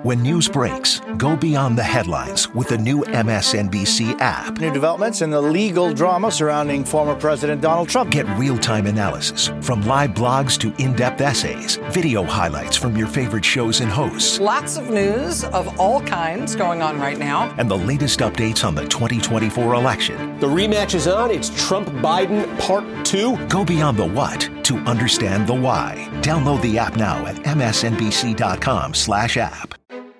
When 0.03 0.21
news 0.21 0.49
breaks, 0.49 0.99
go 1.15 1.37
beyond 1.37 1.77
the 1.77 1.83
headlines 1.83 2.53
with 2.53 2.67
the 2.67 2.77
new 2.77 3.03
MSNBC 3.03 4.19
app. 4.19 4.59
New 4.59 4.69
developments 4.69 5.21
in 5.21 5.29
the 5.29 5.41
legal 5.41 5.93
drama 5.93 6.29
surrounding 6.29 6.83
former 6.83 7.15
President 7.15 7.61
Donald 7.61 7.87
Trump. 7.87 8.11
Get 8.11 8.27
real 8.37 8.57
time 8.57 8.85
analysis 8.87 9.47
from 9.61 9.81
live 9.83 10.09
blogs 10.09 10.57
to 10.57 10.73
in 10.83 10.93
depth 10.93 11.21
essays, 11.21 11.77
video 11.91 12.21
highlights 12.23 12.75
from 12.75 12.97
your 12.97 13.07
favorite 13.07 13.45
shows 13.45 13.79
and 13.79 13.89
hosts. 13.89 14.41
Lots 14.41 14.75
of 14.75 14.89
news 14.89 15.45
of 15.45 15.79
all 15.79 16.01
kinds 16.01 16.53
going 16.53 16.81
on 16.81 16.99
right 16.99 17.17
now. 17.17 17.55
And 17.57 17.71
the 17.71 17.77
latest 17.77 18.19
updates 18.19 18.65
on 18.65 18.75
the 18.75 18.83
2024 18.83 19.73
election. 19.73 20.37
The 20.39 20.47
rematch 20.47 20.95
is 20.95 21.07
on. 21.07 21.31
It's 21.31 21.49
Trump 21.65 21.87
Biden 21.87 22.59
Part 22.59 23.05
2. 23.05 23.47
Go 23.47 23.63
beyond 23.63 23.95
the 23.95 24.07
what 24.07 24.49
to 24.65 24.75
understand 24.79 25.47
the 25.47 25.53
why. 25.53 26.09
Download 26.15 26.61
the 26.61 26.77
app 26.77 26.97
now 26.97 27.25
at 27.25 27.37
msnbc.com 27.37 28.93
slash 28.93 29.37
app. 29.37 29.75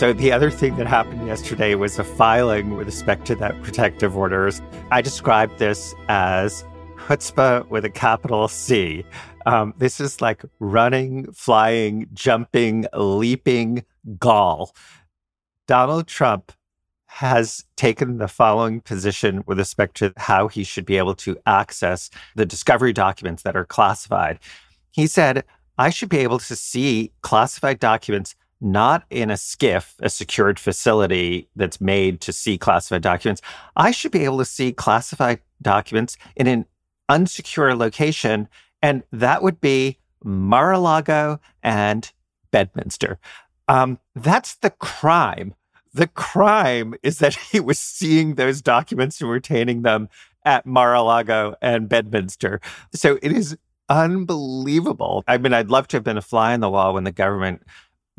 So 0.00 0.14
the 0.14 0.32
other 0.32 0.50
thing 0.50 0.76
that 0.76 0.86
happened 0.86 1.26
yesterday 1.26 1.74
was 1.74 1.98
a 1.98 2.04
filing 2.04 2.74
with 2.74 2.86
respect 2.86 3.26
to 3.26 3.34
that 3.34 3.62
protective 3.62 4.16
orders. 4.16 4.62
I 4.90 5.02
described 5.02 5.58
this 5.58 5.94
as 6.08 6.64
chutzpah 6.96 7.68
with 7.68 7.84
a 7.84 7.90
capital 7.90 8.48
C. 8.48 9.04
Um, 9.44 9.74
this 9.76 10.00
is 10.00 10.22
like 10.22 10.42
running, 10.58 11.30
flying, 11.34 12.08
jumping, 12.14 12.86
leaping 12.94 13.84
gall. 14.18 14.74
Donald 15.68 16.06
Trump 16.06 16.50
has 17.04 17.66
taken 17.76 18.16
the 18.16 18.28
following 18.28 18.80
position 18.80 19.44
with 19.46 19.58
respect 19.58 19.98
to 19.98 20.14
how 20.16 20.48
he 20.48 20.64
should 20.64 20.86
be 20.86 20.96
able 20.96 21.14
to 21.16 21.36
access 21.44 22.08
the 22.36 22.46
discovery 22.46 22.94
documents 22.94 23.42
that 23.42 23.54
are 23.54 23.66
classified. 23.66 24.38
He 24.92 25.06
said, 25.06 25.44
I 25.76 25.90
should 25.90 26.08
be 26.08 26.20
able 26.20 26.38
to 26.38 26.56
see 26.56 27.12
classified 27.20 27.78
documents 27.78 28.34
not 28.60 29.04
in 29.10 29.30
a 29.30 29.34
SCIF, 29.34 29.94
a 30.00 30.10
secured 30.10 30.58
facility 30.58 31.48
that's 31.56 31.80
made 31.80 32.20
to 32.20 32.32
see 32.32 32.58
classified 32.58 33.02
documents. 33.02 33.40
I 33.76 33.90
should 33.90 34.12
be 34.12 34.24
able 34.24 34.38
to 34.38 34.44
see 34.44 34.72
classified 34.72 35.40
documents 35.62 36.16
in 36.36 36.46
an 36.46 36.66
unsecure 37.10 37.76
location, 37.76 38.48
and 38.82 39.02
that 39.12 39.42
would 39.42 39.60
be 39.60 39.98
Mar 40.22 40.72
a 40.72 40.78
Lago 40.78 41.40
and 41.62 42.10
Bedminster. 42.50 43.18
Um, 43.68 43.98
that's 44.14 44.56
the 44.56 44.70
crime. 44.70 45.54
The 45.92 46.08
crime 46.08 46.94
is 47.02 47.18
that 47.18 47.34
he 47.34 47.60
was 47.60 47.78
seeing 47.78 48.34
those 48.34 48.60
documents 48.60 49.20
and 49.20 49.30
retaining 49.30 49.82
them 49.82 50.08
at 50.44 50.66
Mar 50.66 50.94
a 50.94 51.02
Lago 51.02 51.54
and 51.60 51.88
Bedminster. 51.88 52.60
So 52.92 53.18
it 53.22 53.32
is 53.32 53.56
unbelievable. 53.88 55.24
I 55.26 55.38
mean, 55.38 55.52
I'd 55.52 55.70
love 55.70 55.88
to 55.88 55.96
have 55.96 56.04
been 56.04 56.16
a 56.16 56.22
fly 56.22 56.54
on 56.54 56.60
the 56.60 56.70
wall 56.70 56.94
when 56.94 57.04
the 57.04 57.12
government 57.12 57.62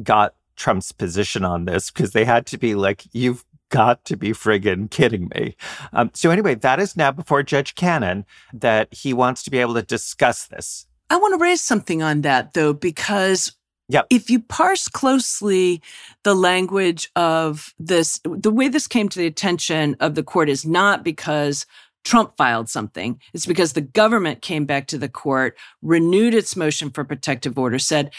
got 0.04 0.36
Trump's 0.56 0.92
position 0.92 1.44
on 1.44 1.66
this 1.66 1.92
because 1.92 2.12
they 2.12 2.26
had 2.26 2.46
to 2.48 2.58
be 2.58 2.76
like, 2.76 3.06
you've 3.14 3.44
got 3.70 4.04
to 4.06 4.18
be 4.18 4.32
friggin' 4.32 4.92
kidding 4.92 5.30
me. 5.34 5.56
Um, 5.94 6.12
so, 6.14 6.30
anyway, 6.30 6.56
that 6.56 6.80
is 6.80 6.96
now 6.96 7.12
before 7.12 7.42
Judge 7.42 7.76
Cannon 7.76 8.26
that 8.54 8.94
he 8.94 9.14
wants 9.14 9.44
to 9.44 9.52
be 9.52 9.60
able 9.60 9.74
to 9.76 9.82
discuss 9.82 10.46
this. 10.48 10.86
I 11.10 11.18
want 11.18 11.34
to 11.34 11.44
raise 11.44 11.62
something 11.62 12.04
on 12.04 12.22
that, 12.22 12.54
though, 12.54 12.74
because 12.74 13.56
Yep. 13.90 14.08
if 14.10 14.30
you 14.30 14.40
parse 14.40 14.88
closely 14.88 15.82
the 16.24 16.34
language 16.34 17.10
of 17.18 17.74
this, 17.78 18.22
the 18.24 18.52
way 18.52 18.70
this 18.70 18.88
came 18.88 19.10
to 19.10 19.20
the 19.20 19.26
attention 19.26 19.98
of 20.00 20.16
the 20.16 20.24
court 20.24 20.48
is 20.48 20.66
not 20.66 21.04
because 21.04 21.66
Trump 22.06 22.38
filed 22.38 22.70
something. 22.70 23.20
It's 23.34 23.46
because 23.46 23.74
the 23.74 23.82
government 23.82 24.42
came 24.42 24.66
back 24.66 24.88
to 24.88 24.98
the 24.98 25.10
court, 25.10 25.58
renewed 25.82 26.34
its 26.34 26.56
motion 26.56 26.90
for 26.90 27.04
protective 27.04 27.60
order, 27.60 27.80
said, 27.80 28.12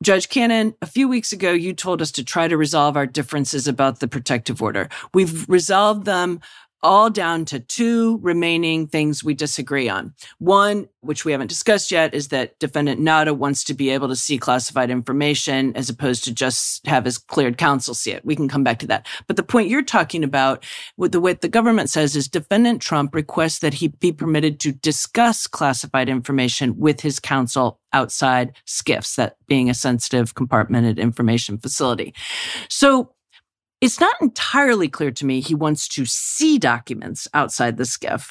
Judge 0.00 0.28
Cannon, 0.28 0.74
a 0.80 0.86
few 0.86 1.08
weeks 1.08 1.32
ago, 1.32 1.50
you 1.50 1.72
told 1.72 2.00
us 2.00 2.12
to 2.12 2.24
try 2.24 2.46
to 2.46 2.56
resolve 2.56 2.96
our 2.96 3.06
differences 3.06 3.66
about 3.66 3.98
the 3.98 4.06
protective 4.06 4.62
order. 4.62 4.88
We've 5.12 5.48
resolved 5.48 6.04
them 6.04 6.40
all 6.82 7.10
down 7.10 7.44
to 7.46 7.60
two 7.60 8.18
remaining 8.22 8.86
things 8.86 9.24
we 9.24 9.34
disagree 9.34 9.88
on. 9.88 10.14
One, 10.38 10.88
which 11.00 11.24
we 11.24 11.32
haven't 11.32 11.48
discussed 11.48 11.90
yet, 11.90 12.14
is 12.14 12.28
that 12.28 12.58
defendant 12.58 13.00
Nauta 13.00 13.36
wants 13.36 13.64
to 13.64 13.74
be 13.74 13.90
able 13.90 14.08
to 14.08 14.16
see 14.16 14.38
classified 14.38 14.90
information 14.90 15.74
as 15.76 15.88
opposed 15.88 16.24
to 16.24 16.32
just 16.32 16.86
have 16.86 17.04
his 17.04 17.18
cleared 17.18 17.58
counsel 17.58 17.94
see 17.94 18.12
it. 18.12 18.24
We 18.24 18.36
can 18.36 18.48
come 18.48 18.64
back 18.64 18.78
to 18.80 18.86
that. 18.88 19.06
But 19.26 19.36
the 19.36 19.42
point 19.42 19.68
you're 19.68 19.82
talking 19.82 20.24
about, 20.24 20.64
with 20.96 21.12
the 21.12 21.20
what 21.20 21.40
the 21.40 21.48
government 21.48 21.90
says 21.90 22.16
is 22.16 22.28
defendant 22.28 22.80
Trump 22.80 23.14
requests 23.14 23.58
that 23.60 23.74
he 23.74 23.88
be 23.88 24.12
permitted 24.12 24.60
to 24.60 24.72
discuss 24.72 25.46
classified 25.46 26.08
information 26.08 26.78
with 26.78 27.00
his 27.00 27.18
counsel 27.18 27.80
outside 27.92 28.52
SCIFs, 28.66 29.16
that 29.16 29.36
being 29.46 29.70
a 29.70 29.74
sensitive 29.74 30.34
compartmented 30.34 30.98
information 30.98 31.58
facility. 31.58 32.14
So 32.68 33.12
it's 33.80 34.00
not 34.00 34.14
entirely 34.20 34.88
clear 34.88 35.10
to 35.12 35.26
me 35.26 35.40
he 35.40 35.54
wants 35.54 35.88
to 35.88 36.04
see 36.04 36.58
documents 36.58 37.28
outside 37.34 37.76
the 37.76 37.84
SCIF 37.84 38.30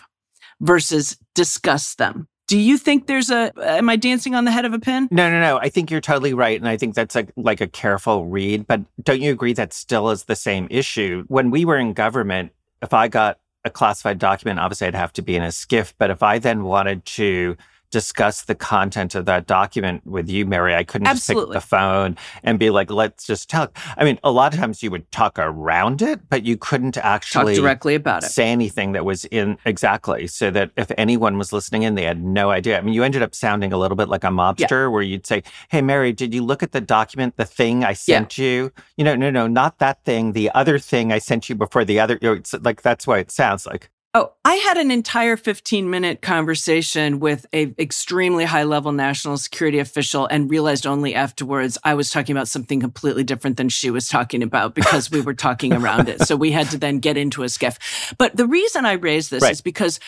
versus 0.60 1.18
discuss 1.36 1.96
them. 1.96 2.28
Do 2.48 2.58
you 2.58 2.78
think 2.78 3.08
there's 3.08 3.30
a, 3.30 3.52
am 3.58 3.90
I 3.90 3.98
dancing 3.98 4.34
on 4.34 4.46
the 4.46 4.52
head 4.52 4.64
of 4.64 4.74
a 4.74 4.80
pin? 4.80 5.10
No, 5.12 5.30
no, 5.30 5.42
no. 5.42 5.58
I 5.58 5.68
think 5.68 5.92
you're 5.92 6.00
totally 6.00 6.34
right. 6.34 6.58
And 6.58 6.68
I 6.68 6.78
think 6.78 6.96
that's 6.96 7.14
like, 7.14 7.30
like 7.36 7.60
a 7.60 7.68
careful 7.68 8.26
read. 8.26 8.66
But 8.66 8.82
don't 9.04 9.22
you 9.22 9.32
agree 9.32 9.52
that 9.54 9.74
still 9.74 10.10
is 10.12 10.24
the 10.24 10.36
same 10.36 10.68
issue? 10.70 11.26
When 11.28 11.52
we 11.52 11.66
were 11.66 11.76
in 11.78 11.92
government, 11.92 12.54
if 12.82 12.94
I 12.94 13.10
got 13.10 13.40
a 13.66 13.70
classified 13.70 14.18
document, 14.18 14.60
obviously 14.60 14.88
I'd 14.88 14.96
have 14.96 15.12
to 15.14 15.22
be 15.22 15.36
in 15.36 15.44
a 15.44 15.48
SCIF, 15.48 15.94
But 15.98 16.10
if 16.10 16.24
I 16.24 16.40
then 16.40 16.64
wanted 16.64 17.04
to 17.06 17.58
discuss 17.91 18.43
the 18.43 18.56
content 18.56 19.15
of 19.15 19.26
that 19.26 19.47
document 19.47 20.06
with 20.06 20.30
you, 20.30 20.45
Mary. 20.45 20.76
I 20.76 20.84
couldn't 20.84 21.08
Absolutely. 21.08 21.41
just 21.41 21.50
pick 21.52 21.58
up 21.58 21.63
the 21.63 21.67
phone 21.67 22.17
and 22.43 22.60
be 22.60 22.69
like, 22.69 22.91
let's 22.91 23.26
just 23.26 23.50
talk. 23.50 23.78
I 23.97 24.04
mean, 24.04 24.19
a 24.23 24.32
lot 24.32 24.54
of 24.54 24.60
times 24.60 24.84
you 24.84 24.91
would 24.91 25.10
talk 25.12 25.39
around 25.39 26.02
it, 26.02 26.28
but 26.30 26.45
you 26.45 26.58
couldn't 26.58 26.97
actually 26.97 27.56
Talk 27.56 27.62
directly 27.62 27.95
about 27.95 28.23
it. 28.23 28.28
say 28.28 28.50
anything 28.50 28.91
that 28.91 29.06
was 29.06 29.26
in 29.26 29.58
exactly 29.65 30.28
so 30.28 30.52
that 30.52 30.71
if 30.76 30.91
anyone 30.97 31.38
was 31.38 31.54
listening 31.54 31.84
in, 31.84 31.95
they 31.95 32.04
had 32.04 32.21
no 32.23 32.50
idea. 32.52 32.78
I 32.78 32.82
mean, 32.82 32.93
you 32.93 33.04
ended 33.04 33.21
up 33.21 33.34
sounding 33.34 33.71
a 33.71 33.78
little 33.78 33.97
bit 33.97 34.10
like 34.10 34.23
a 34.23 34.28
mobster 34.28 34.91
where 34.91 35.02
you'd 35.02 35.26
say, 35.26 35.43
Hey, 35.69 35.82
Mary, 35.82 36.12
did 36.12 36.34
you 36.34 36.43
look 36.43 36.63
at 36.63 36.71
the 36.73 36.82
document, 36.82 37.38
the 37.38 37.45
thing 37.45 37.84
I 37.84 37.93
sent 37.93 38.38
you? 38.38 38.71
You 38.97 39.06
know, 39.06 39.15
no, 39.15 39.30
no, 39.30 39.47
not 39.47 39.80
that 39.80 40.04
thing, 40.04 40.34
the 40.34 40.52
other 40.54 40.78
thing 40.80 41.12
I 41.12 41.19
sent 41.19 41.50
you 41.50 41.56
before 41.56 41.86
the 41.86 42.00
other. 42.00 42.17
You 42.21 42.30
know, 42.30 42.34
it's 42.34 42.54
like, 42.54 42.82
that's 42.82 43.08
what 43.08 43.19
it 43.19 43.32
sounds 43.32 43.65
like. 43.65 43.89
Oh, 44.17 44.34
I 44.43 44.56
had 44.56 44.77
an 44.77 44.89
entire 44.89 45.38
15 45.38 45.91
minute 45.91 46.23
conversation 46.23 47.19
with 47.19 47.45
a 47.53 47.75
extremely 47.77 48.45
high 48.45 48.63
level 48.63 48.91
national 48.91 49.38
security 49.38 49.77
official 49.77 50.25
and 50.25 50.49
realized 50.49 50.88
only 50.88 51.13
afterwards 51.13 51.77
I 51.84 51.93
was 51.93 52.10
talking 52.10 52.36
about 52.36 52.47
something 52.47 52.80
completely 52.80 53.23
different 53.23 53.58
than 53.58 53.69
she 53.69 53.91
was 53.91 54.08
talking 54.08 54.41
about 54.41 54.73
because 54.73 55.12
we 55.12 55.21
were 55.21 55.36
talking 55.36 55.71
around 55.71 56.10
it. 56.10 56.23
So 56.23 56.36
we 56.36 56.51
had 56.51 56.67
to 56.71 56.80
then 56.80 56.97
get 56.97 57.15
into 57.15 57.43
a 57.43 57.45
SCIF. 57.45 58.15
But 58.17 58.36
the 58.36 58.47
reason 58.47 58.88
I 58.88 58.93
raise 58.93 59.30
this 59.30 59.43
Right. 59.43 59.51
is 59.51 59.62
because 59.62 59.99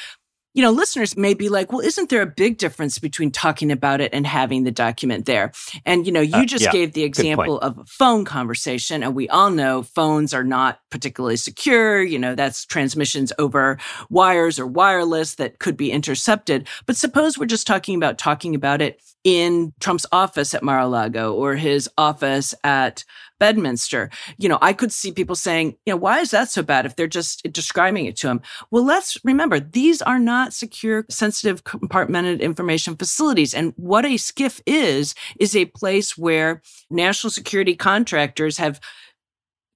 you 0.53 0.63
know, 0.63 0.71
listeners 0.71 1.15
may 1.15 1.33
be 1.33 1.47
like, 1.47 1.71
well, 1.71 1.81
isn't 1.81 2.09
there 2.09 2.21
a 2.21 2.27
big 2.27 2.57
difference 2.57 2.97
between 2.97 3.31
talking 3.31 3.71
about 3.71 4.01
it 4.01 4.13
and 4.13 4.25
having 4.25 4.63
the 4.63 4.71
document 4.71 5.25
there? 5.25 5.51
And, 5.85 6.05
you 6.05 6.11
know, 6.11 6.21
you 6.21 6.37
Uh, 6.37 6.45
just 6.45 6.65
yeah, 6.65 6.71
gave 6.71 6.93
the 6.93 7.03
example 7.03 7.59
of 7.59 7.77
a 7.77 7.85
phone 7.85 8.25
conversation. 8.25 9.03
And 9.03 9.13
we 9.13 9.29
all 9.29 9.51
know 9.51 9.83
phones 9.83 10.33
are 10.33 10.43
not 10.43 10.79
particularly 10.89 11.37
secure. 11.37 12.01
You 12.01 12.17
know, 12.17 12.33
that's 12.33 12.65
transmissions 12.65 13.31
over 13.37 13.77
wires 14.09 14.57
or 14.57 14.65
wireless 14.65 15.35
that 15.35 15.59
could 15.59 15.77
be 15.77 15.91
intercepted. 15.91 16.67
But 16.85 16.97
suppose 16.97 17.37
we're 17.37 17.45
just 17.45 17.67
talking 17.67 17.95
about 17.95 18.17
talking 18.17 18.55
about 18.55 18.81
it 18.81 19.01
in 19.29 19.73
Trump's 19.79 20.07
office 20.11 20.55
at 20.55 20.63
Mar-a-Lago 20.63 21.35
or 21.35 21.53
his 21.55 21.87
office 21.99 22.55
at 22.63 23.03
Bedminster. 23.39 24.09
You 24.39 24.49
know, 24.49 24.57
I 24.59 24.73
could 24.73 24.91
see 24.91 25.11
people 25.11 25.35
saying, 25.35 25.77
you 25.85 25.93
know, 25.93 25.97
why 25.97 26.19
is 26.19 26.31
that 26.31 26.49
so 26.49 26.63
bad 26.63 26.87
if 26.87 26.95
they're 26.95 27.07
just 27.07 27.43
describing 27.53 28.05
it 28.05 28.17
to 28.17 28.27
him? 28.27 28.41
Well, 28.71 28.83
let's 28.83 29.23
remember 29.23 29.59
these 29.59 30.01
are 30.01 30.17
not 30.17 30.51
secure, 30.51 31.05
sensitive, 31.09 31.63
compartmented 31.63 32.41
information 32.41 32.95
facilities. 32.95 33.53
And 33.53 33.73
what 33.77 34.03
a 34.03 34.15
SCIF 34.15 34.61
is, 34.65 35.13
is 35.39 35.55
a 35.55 35.65
place 35.65 36.17
where 36.17 36.63
national 36.89 37.29
security 37.29 37.75
contractors 37.75 38.57
have 38.57 38.81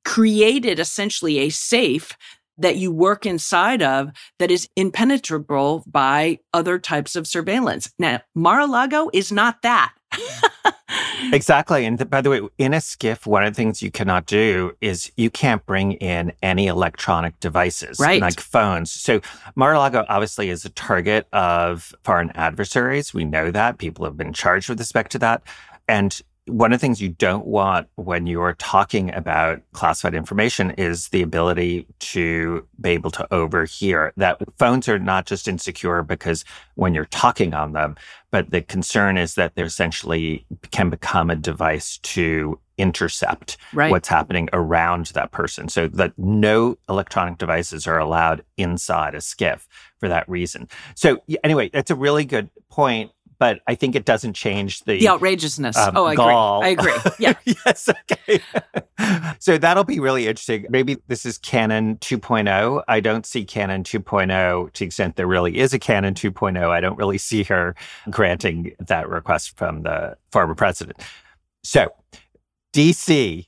created 0.03 0.79
essentially 0.79 1.37
a 1.37 1.49
safe 1.49 2.17
that 2.57 2.75
you 2.77 2.91
work 2.91 3.25
inside 3.25 3.81
of 3.81 4.09
that 4.39 4.51
is 4.51 4.67
impenetrable 4.75 5.83
by 5.87 6.39
other 6.53 6.79
types 6.79 7.15
of 7.15 7.27
surveillance. 7.27 7.91
Now, 7.99 8.21
Mar-a-Lago 8.35 9.09
is 9.13 9.31
not 9.31 9.61
that. 9.63 9.93
Exactly. 11.31 11.85
And 11.85 11.97
th- 11.97 12.09
by 12.09 12.21
the 12.21 12.29
way, 12.29 12.41
in 12.57 12.73
a 12.73 12.77
SCIF, 12.77 13.25
one 13.25 13.43
of 13.43 13.51
the 13.51 13.55
things 13.55 13.81
you 13.81 13.89
cannot 13.89 14.25
do 14.25 14.73
is 14.81 15.11
you 15.17 15.29
can't 15.29 15.65
bring 15.65 15.93
in 15.93 16.33
any 16.43 16.67
electronic 16.67 17.39
devices, 17.39 17.97
Right. 17.99 18.21
like 18.21 18.39
phones. 18.39 18.91
So 18.91 19.21
Mar-a-Lago 19.55 20.05
obviously 20.09 20.49
is 20.49 20.65
a 20.65 20.69
target 20.69 21.27
of 21.33 21.95
foreign 22.03 22.31
adversaries. 22.35 23.13
We 23.13 23.25
know 23.25 23.49
that. 23.51 23.77
People 23.79 24.05
have 24.05 24.17
been 24.17 24.33
charged 24.33 24.69
with 24.69 24.79
respect 24.79 25.11
to 25.13 25.19
that. 25.19 25.41
And 25.87 26.19
one 26.47 26.73
of 26.73 26.79
the 26.79 26.81
things 26.81 27.01
you 27.01 27.09
don't 27.09 27.45
want 27.45 27.87
when 27.95 28.27
you're 28.27 28.55
talking 28.55 29.13
about 29.13 29.61
classified 29.71 30.13
information 30.13 30.71
is 30.71 31.07
the 31.09 31.21
ability 31.21 31.87
to 31.99 32.67
be 32.81 32.89
able 32.89 33.11
to 33.11 33.33
overhear 33.33 34.11
that 34.17 34.41
phones 34.57 34.89
are 34.89 34.99
not 34.99 35.25
just 35.25 35.47
insecure 35.47 36.03
because 36.03 36.43
when 36.75 36.93
you're 36.93 37.05
talking 37.05 37.53
on 37.53 37.71
them 37.71 37.95
but 38.29 38.49
the 38.51 38.61
concern 38.61 39.17
is 39.17 39.35
that 39.35 39.55
they 39.55 39.63
essentially 39.63 40.45
can 40.71 40.89
become 40.89 41.29
a 41.29 41.35
device 41.35 41.97
to 41.99 42.59
intercept 42.77 43.55
Right. 43.71 43.91
what's 43.91 44.07
happening 44.07 44.49
around 44.51 45.05
that 45.07 45.31
person. 45.31 45.69
So 45.69 45.87
that 45.89 46.13
no 46.17 46.77
electronic 46.89 47.37
devices 47.37 47.85
are 47.85 47.99
allowed 47.99 48.43
inside 48.57 49.13
a 49.13 49.19
SCIF 49.19 49.67
for 49.99 50.09
that 50.09 50.27
reason. 50.27 50.67
So 50.95 51.21
anyway 51.43 51.69
that's 51.69 51.91
a 51.91 51.95
really 51.95 52.25
good 52.25 52.49
point 52.69 53.11
but 53.39 53.59
i 53.67 53.75
think 53.75 53.95
it 53.95 54.05
doesn't 54.05 54.33
change 54.33 54.81
the 54.83 54.99
The 54.99 55.09
outrageousness. 55.09 55.77
um, 55.77 55.95
oh, 55.97 56.05
I 56.05 56.15
gall. 56.15 56.63
agree. 56.63 56.91
I 56.91 56.95
agree. 56.95 57.11
Yeah. 57.19 57.33
yes. 57.65 57.89
Okay. 57.89 58.39
so 59.39 59.57
that'll 59.57 59.83
be 59.83 59.99
really 59.99 60.27
interesting. 60.27 60.65
Maybe 60.69 60.97
this 61.07 61.25
is 61.25 61.37
Cannon 61.37 61.97
2.0. 61.97 62.83
I 62.87 62.99
don't 62.99 63.25
see 63.25 63.45
Cannon 63.45 63.83
2.0 63.83 64.71
to 64.73 64.79
the 64.79 64.85
extent 64.85 65.15
there 65.15 65.27
really 65.27 65.57
is 65.57 65.73
a 65.73 65.79
Cannon 65.79 66.13
2.0. 66.13 66.69
I 66.69 66.79
don't 66.79 66.97
really 66.97 67.17
see 67.17 67.43
her 67.43 67.75
granting 68.09 68.73
that 68.79 69.07
request 69.09 69.57
from 69.57 69.83
the 69.83 70.17
former 70.31 70.55
president. 70.55 70.99
So, 71.63 71.93
DC, 72.73 73.47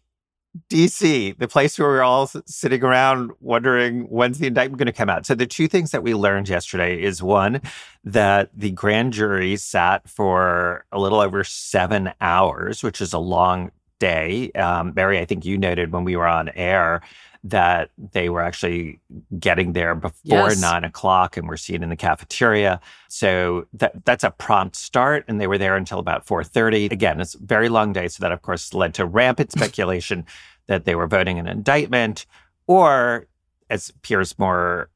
DC, 0.69 1.37
the 1.37 1.47
place 1.47 1.77
where 1.77 1.87
we're 1.87 2.03
all 2.03 2.27
sitting 2.45 2.83
around 2.83 3.31
wondering 3.39 4.01
when's 4.03 4.39
the 4.39 4.47
indictment 4.47 4.79
going 4.79 4.85
to 4.87 4.93
come 4.93 5.09
out. 5.09 5.25
So, 5.25 5.35
the 5.35 5.45
two 5.45 5.67
things 5.67 5.91
that 5.91 6.03
we 6.03 6.13
learned 6.13 6.49
yesterday 6.49 7.01
is 7.01 7.21
one, 7.21 7.61
that 8.03 8.49
the 8.55 8.71
grand 8.71 9.13
jury 9.13 9.57
sat 9.57 10.07
for 10.07 10.85
a 10.91 10.99
little 10.99 11.19
over 11.19 11.43
seven 11.43 12.13
hours, 12.21 12.83
which 12.83 13.01
is 13.01 13.13
a 13.13 13.19
long 13.19 13.71
day. 13.99 14.51
Um, 14.51 14.93
Mary, 14.95 15.19
I 15.19 15.25
think 15.25 15.45
you 15.45 15.57
noted 15.57 15.91
when 15.91 16.03
we 16.03 16.15
were 16.15 16.27
on 16.27 16.49
air 16.49 17.01
that 17.47 17.91
they 18.11 18.27
were 18.29 18.41
actually 18.41 18.99
getting 19.39 19.73
there 19.73 19.93
before 19.93 20.49
Yes. 20.49 20.59
nine 20.61 20.83
o'clock 20.83 21.37
and 21.37 21.47
were 21.47 21.57
seen 21.57 21.83
in 21.83 21.89
the 21.89 21.95
cafeteria. 21.95 22.79
So 23.07 23.67
that 23.73 24.03
that's 24.03 24.23
a 24.23 24.31
prompt 24.31 24.75
start, 24.75 25.25
and 25.27 25.39
they 25.39 25.45
were 25.47 25.59
there 25.59 25.75
until 25.75 25.99
about 25.99 26.25
four 26.25 26.43
thirty. 26.43 26.85
Again, 26.87 27.21
it's 27.21 27.35
a 27.35 27.39
very 27.39 27.69
long 27.69 27.93
day, 27.93 28.07
so 28.07 28.21
that 28.21 28.31
of 28.31 28.41
course 28.41 28.73
led 28.73 28.93
to 28.95 29.05
rampant 29.05 29.51
speculation 29.57 30.25
that 30.67 30.85
they 30.85 30.95
were 30.95 31.07
voting 31.07 31.37
an 31.37 31.47
indictment, 31.47 32.25
or 32.65 33.27
as 33.69 33.89
appears 33.89 34.37
more 34.39 34.89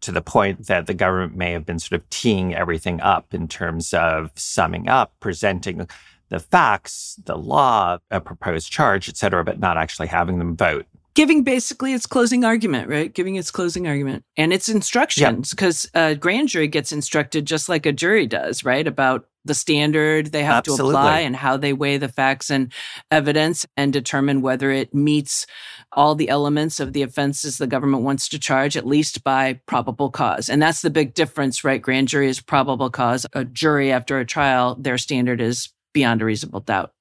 to 0.00 0.12
the 0.12 0.20
point 0.22 0.66
that 0.66 0.86
the 0.86 0.94
government 0.94 1.34
may 1.36 1.52
have 1.52 1.64
been 1.66 1.78
sort 1.78 2.00
of 2.00 2.08
teeing 2.10 2.54
everything 2.54 3.00
up 3.00 3.32
in 3.34 3.48
terms 3.48 3.92
of 3.94 4.30
summing 4.34 4.88
up, 4.88 5.12
presenting 5.20 5.88
the 6.28 6.38
facts, 6.38 7.18
the 7.24 7.36
law, 7.36 7.96
a 8.10 8.20
proposed 8.20 8.70
charge, 8.70 9.08
et 9.08 9.16
cetera, 9.16 9.42
but 9.42 9.58
not 9.58 9.78
actually 9.78 10.06
having 10.08 10.38
them 10.38 10.54
vote. 10.56 10.86
Giving 11.18 11.42
basically 11.42 11.94
its 11.94 12.06
closing 12.06 12.44
argument, 12.44 12.88
right? 12.88 13.12
Giving 13.12 13.34
its 13.34 13.50
closing 13.50 13.88
argument 13.88 14.24
and 14.36 14.52
its 14.52 14.68
instructions, 14.68 15.50
because 15.50 15.90
a 15.92 16.14
grand 16.14 16.48
jury 16.48 16.68
gets 16.68 16.92
instructed 16.92 17.44
just 17.44 17.68
like 17.68 17.86
a 17.86 17.92
jury 17.92 18.24
does, 18.28 18.62
right? 18.64 18.86
About 18.86 19.26
the 19.44 19.54
standard 19.54 20.26
they 20.28 20.44
have 20.44 20.62
to 20.62 20.74
apply 20.74 21.18
and 21.20 21.34
how 21.34 21.56
they 21.56 21.72
weigh 21.72 21.96
the 21.96 22.08
facts 22.08 22.50
and 22.50 22.72
evidence 23.10 23.66
and 23.76 23.92
determine 23.92 24.42
whether 24.42 24.70
it 24.70 24.94
meets 24.94 25.44
all 25.90 26.14
the 26.14 26.28
elements 26.28 26.78
of 26.78 26.92
the 26.92 27.02
offenses 27.02 27.58
the 27.58 27.66
government 27.66 28.04
wants 28.04 28.28
to 28.28 28.38
charge, 28.38 28.76
at 28.76 28.86
least 28.86 29.24
by 29.24 29.54
probable 29.66 30.10
cause. 30.10 30.48
And 30.48 30.62
that's 30.62 30.82
the 30.82 30.90
big 30.90 31.14
difference, 31.14 31.64
right? 31.64 31.82
Grand 31.82 32.06
jury 32.06 32.28
is 32.28 32.40
probable 32.40 32.90
cause. 32.90 33.26
A 33.32 33.44
jury 33.44 33.90
after 33.90 34.20
a 34.20 34.24
trial, 34.24 34.76
their 34.78 34.98
standard 34.98 35.40
is 35.40 35.70
beyond 35.92 36.22
a 36.22 36.26
reasonable 36.26 36.60
doubt. 36.60 36.92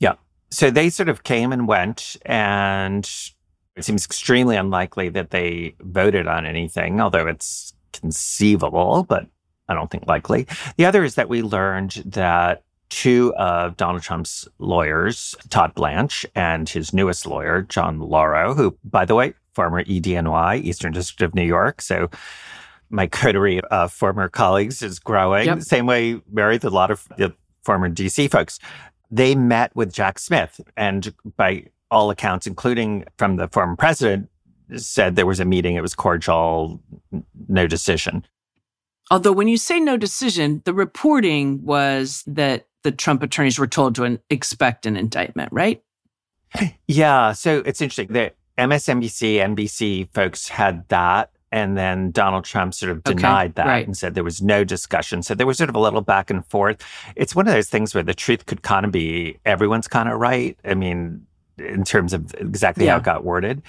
Yeah. 0.00 0.14
So 0.50 0.72
they 0.72 0.90
sort 0.90 1.08
of 1.08 1.22
came 1.22 1.52
and 1.52 1.68
went, 1.68 2.16
and 2.26 3.08
it 3.76 3.84
seems 3.84 4.04
extremely 4.04 4.56
unlikely 4.56 5.08
that 5.10 5.30
they 5.30 5.74
voted 5.80 6.26
on 6.26 6.46
anything, 6.46 7.00
although 7.00 7.26
it's 7.26 7.74
conceivable, 7.92 9.04
but 9.08 9.26
I 9.68 9.74
don't 9.74 9.90
think 9.90 10.06
likely. 10.06 10.46
The 10.76 10.84
other 10.84 11.04
is 11.04 11.14
that 11.14 11.28
we 11.28 11.42
learned 11.42 12.02
that 12.06 12.62
two 12.88 13.32
of 13.36 13.76
Donald 13.76 14.02
Trump's 14.02 14.48
lawyers, 14.58 15.34
Todd 15.48 15.74
Blanche 15.74 16.26
and 16.34 16.68
his 16.68 16.92
newest 16.92 17.26
lawyer, 17.26 17.62
John 17.62 18.00
Lauro, 18.00 18.54
who, 18.54 18.76
by 18.82 19.04
the 19.04 19.14
way, 19.14 19.34
former 19.54 19.84
EDNY, 19.84 20.60
Eastern 20.62 20.92
District 20.92 21.22
of 21.22 21.34
New 21.34 21.44
York. 21.44 21.80
So 21.82 22.10
my 22.90 23.06
coterie 23.06 23.60
of 23.70 23.92
former 23.92 24.28
colleagues 24.28 24.82
is 24.82 24.98
growing. 24.98 25.46
Yep. 25.46 25.62
Same 25.62 25.86
way, 25.86 26.20
Mary, 26.30 26.58
a 26.60 26.68
lot 26.68 26.90
of 26.90 27.06
the 27.16 27.32
former 27.62 27.88
DC 27.88 28.28
folks 28.30 28.58
they 29.10 29.34
met 29.34 29.74
with 29.74 29.92
Jack 29.92 30.18
Smith, 30.18 30.60
and 30.76 31.12
by 31.36 31.64
all 31.90 32.10
accounts, 32.10 32.46
including 32.46 33.04
from 33.16 33.36
the 33.36 33.48
former 33.48 33.76
president, 33.76 34.28
said 34.76 35.16
there 35.16 35.26
was 35.26 35.40
a 35.40 35.44
meeting. 35.44 35.74
It 35.76 35.82
was 35.82 35.94
cordial, 35.94 36.80
no 37.48 37.66
decision. 37.66 38.24
Although, 39.10 39.32
when 39.32 39.48
you 39.48 39.56
say 39.56 39.80
no 39.80 39.96
decision, 39.96 40.62
the 40.64 40.72
reporting 40.74 41.64
was 41.64 42.22
that 42.26 42.68
the 42.84 42.92
Trump 42.92 43.22
attorneys 43.22 43.58
were 43.58 43.66
told 43.66 43.94
to 43.96 44.04
an- 44.04 44.20
expect 44.30 44.86
an 44.86 44.96
indictment, 44.96 45.48
right? 45.52 45.82
Yeah, 46.86 47.32
so 47.32 47.62
it's 47.64 47.80
interesting. 47.80 48.08
The 48.12 48.32
MSNBC, 48.58 49.36
NBC 49.36 50.08
folks 50.12 50.48
had 50.48 50.88
that, 50.88 51.30
and 51.52 51.76
then 51.76 52.10
Donald 52.10 52.44
Trump 52.44 52.74
sort 52.74 52.92
of 52.92 52.98
Okay, 52.98 53.14
denied 53.14 53.54
that 53.56 53.66
right. 53.66 53.86
and 53.86 53.96
said 53.96 54.14
there 54.14 54.24
was 54.24 54.42
no 54.42 54.64
discussion. 54.64 55.22
So 55.22 55.34
there 55.34 55.46
was 55.46 55.58
sort 55.58 55.70
of 55.70 55.76
a 55.76 55.80
little 55.80 56.00
back 56.00 56.30
and 56.30 56.44
forth. 56.46 56.84
It's 57.16 57.34
one 57.34 57.48
of 57.48 57.54
those 57.54 57.68
things 57.68 57.94
where 57.94 58.04
the 58.04 58.14
truth 58.14 58.46
could 58.46 58.62
kind 58.62 58.84
of 58.84 58.92
be 58.92 59.38
everyone's 59.44 59.88
kind 59.88 60.08
of 60.08 60.18
right. 60.18 60.56
I 60.64 60.74
mean, 60.74 61.26
in 61.60 61.84
terms 61.84 62.12
of 62.12 62.34
exactly 62.34 62.86
how 62.86 62.96
it 62.96 63.04
got 63.04 63.24
worded. 63.24 63.62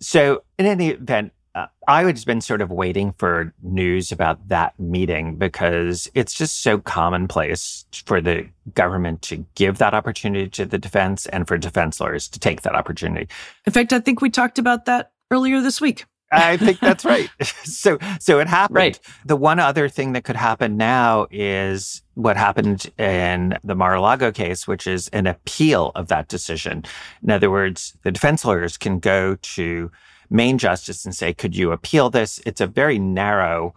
So 0.00 0.42
in 0.58 0.66
any 0.66 0.90
event, 0.90 1.32
uh, 1.54 1.66
I 1.88 2.04
had 2.04 2.24
been 2.24 2.40
sort 2.40 2.60
of 2.60 2.70
waiting 2.70 3.14
for 3.18 3.52
news 3.62 4.12
about 4.12 4.46
that 4.48 4.78
meeting 4.78 5.36
because 5.36 6.08
it's 6.14 6.34
just 6.34 6.62
so 6.62 6.78
commonplace 6.78 7.84
for 8.06 8.20
the 8.20 8.46
government 8.74 9.22
to 9.22 9.44
give 9.54 9.78
that 9.78 9.94
opportunity 9.94 10.48
to 10.50 10.66
the 10.66 10.78
defense 10.78 11.26
and 11.26 11.48
for 11.48 11.58
defense 11.58 12.00
lawyers 12.00 12.28
to 12.28 12.38
take 12.38 12.62
that 12.62 12.74
opportunity. 12.74 13.28
In 13.66 13.72
fact, 13.72 13.92
I 13.92 14.00
think 14.00 14.20
we 14.20 14.30
talked 14.30 14.58
about 14.58 14.84
that 14.84 15.10
earlier 15.30 15.60
this 15.60 15.80
week. 15.80 16.04
I 16.30 16.56
think 16.56 16.80
that's 16.80 17.04
right. 17.04 17.30
so 17.64 17.98
so 18.20 18.38
it 18.40 18.48
happened. 18.48 18.76
Right. 18.76 19.00
The 19.24 19.36
one 19.36 19.58
other 19.58 19.88
thing 19.88 20.12
that 20.12 20.24
could 20.24 20.36
happen 20.36 20.76
now 20.76 21.26
is 21.30 22.02
what 22.14 22.36
happened 22.36 22.90
in 22.98 23.58
the 23.64 23.74
Mar-a-Lago 23.74 24.32
case, 24.32 24.66
which 24.66 24.86
is 24.86 25.08
an 25.08 25.26
appeal 25.26 25.92
of 25.94 26.08
that 26.08 26.28
decision. 26.28 26.84
In 27.22 27.30
other 27.30 27.50
words, 27.50 27.96
the 28.02 28.10
defense 28.10 28.44
lawyers 28.44 28.76
can 28.76 28.98
go 28.98 29.36
to 29.36 29.90
main 30.30 30.58
justice 30.58 31.04
and 31.04 31.14
say, 31.14 31.32
"Could 31.32 31.56
you 31.56 31.72
appeal 31.72 32.10
this?" 32.10 32.40
It's 32.44 32.60
a 32.60 32.66
very 32.66 32.98
narrow 32.98 33.74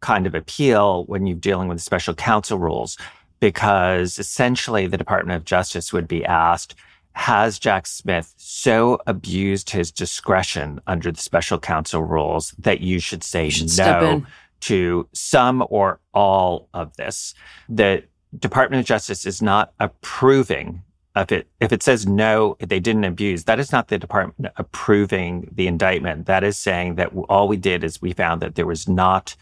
kind 0.00 0.26
of 0.26 0.34
appeal 0.34 1.04
when 1.04 1.26
you're 1.26 1.36
dealing 1.36 1.68
with 1.68 1.80
special 1.80 2.14
counsel 2.14 2.58
rules 2.58 2.98
because 3.40 4.18
essentially 4.20 4.86
the 4.86 4.96
Department 4.96 5.36
of 5.36 5.44
Justice 5.44 5.92
would 5.92 6.06
be 6.06 6.24
asked, 6.24 6.76
has 7.14 7.58
Jack 7.58 7.86
Smith 7.86 8.34
so 8.36 8.98
abused 9.06 9.70
his 9.70 9.90
discretion 9.90 10.80
under 10.86 11.12
the 11.12 11.20
special 11.20 11.58
counsel 11.58 12.02
rules 12.02 12.54
that 12.58 12.80
you 12.80 12.98
should 12.98 13.22
say 13.22 13.48
Should 13.48 13.78
no 13.78 14.26
to 14.60 15.08
some 15.12 15.64
or 15.68 16.00
all 16.14 16.68
of 16.72 16.96
this? 16.96 17.34
The 17.68 18.04
Department 18.38 18.80
of 18.80 18.86
Justice 18.86 19.26
is 19.26 19.42
not 19.42 19.72
approving 19.78 20.82
of 21.14 21.30
it. 21.30 21.48
If 21.60 21.72
it 21.72 21.82
says 21.82 22.06
no, 22.06 22.56
they 22.58 22.80
didn't 22.80 23.04
abuse, 23.04 23.44
that 23.44 23.60
is 23.60 23.72
not 23.72 23.88
the 23.88 23.98
department 23.98 24.52
approving 24.56 25.48
the 25.52 25.66
indictment. 25.66 26.26
That 26.26 26.42
is 26.44 26.56
saying 26.56 26.94
that 26.94 27.12
all 27.28 27.48
we 27.48 27.58
did 27.58 27.84
is 27.84 28.00
we 28.00 28.14
found 28.14 28.40
that 28.40 28.54
there 28.54 28.66
was 28.66 28.88
not 28.88 29.36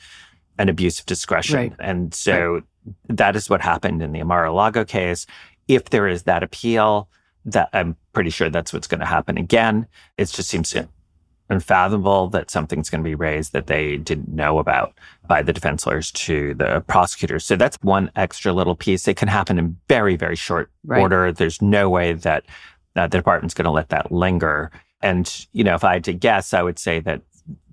an 0.59 0.69
abuse 0.69 0.99
of 0.99 1.07
discretion. 1.07 1.57
Right. 1.57 1.73
And 1.79 2.13
so 2.13 2.63
that 3.09 3.37
is 3.37 3.49
what 3.49 3.61
happened 3.61 4.03
in 4.03 4.13
the 4.13 4.23
Mar-a-Lago 4.25 4.85
case. 4.85 5.27
If 5.69 5.91
there 5.91 6.09
is 6.09 6.25
that 6.25 6.43
appeal, 6.43 7.09
that 7.45 7.69
I'm 7.73 7.97
pretty 8.13 8.31
sure 8.31 8.51
that's 8.51 8.73
what's 8.73 8.87
going 8.87 9.01
to 9.01 9.07
happen 9.07 9.39
again. 9.39 9.87
It 10.19 10.27
just 10.27 10.49
seems 10.49 10.75
unfathomable 11.49 12.29
that 12.29 12.51
something's 12.51 12.89
going 12.89 13.03
to 13.03 13.09
be 13.09 13.15
raised 13.15 13.53
that 13.53 13.67
they 13.67 13.97
didn't 13.97 14.29
know 14.29 14.59
about 14.59 14.95
by 15.29 15.43
the 15.43 15.53
defense 15.53 15.87
lawyers 15.87 16.13
to 16.13 16.55
the 16.55 16.83
prosecutors. 16.87 17.45
So 17.45 17.57
that's 17.57 17.77
one 17.83 18.11
extra 18.15 18.53
little 18.53 18.77
piece. 18.77 19.09
It 19.09 19.17
can 19.17 19.29
happen 19.29 19.59
in 19.59 19.77
very, 19.89 20.17
very 20.17 20.37
short 20.37 20.71
Right. 20.85 21.01
order. 21.01 21.33
There's 21.33 21.61
no 21.61 21.91
way 21.91 22.13
that, 22.13 22.45
that 22.95 23.11
the 23.11 23.19
department's 23.19 23.55
going 23.55 23.65
to 23.65 23.71
let 23.71 23.89
that 23.89 24.13
linger. 24.13 24.71
And, 25.03 25.47
you 25.53 25.65
know, 25.65 25.75
if 25.75 25.83
I 25.83 25.95
had 25.95 26.05
to 26.05 26.13
guess, 26.13 26.55
I 26.55 26.63
would 26.63 26.79
say 26.79 27.01
that 27.01 27.23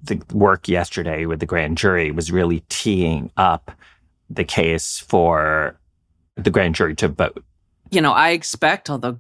the 0.03 0.21
work 0.34 0.67
yesterday 0.67 1.25
with 1.25 1.39
the 1.39 1.45
grand 1.45 1.77
jury 1.77 2.12
was 2.12 2.32
really 2.32 2.63
teeing 2.69 3.32
up 3.38 3.71
the 4.30 4.43
case 4.43 4.99
for 4.99 5.77
the 6.36 6.49
grand 6.49 6.75
jury 6.75 6.95
to 6.95 7.08
vote. 7.10 7.43
You 7.91 8.01
know, 8.01 8.12
I 8.12 8.30
expect, 8.32 8.89
although 8.89 9.19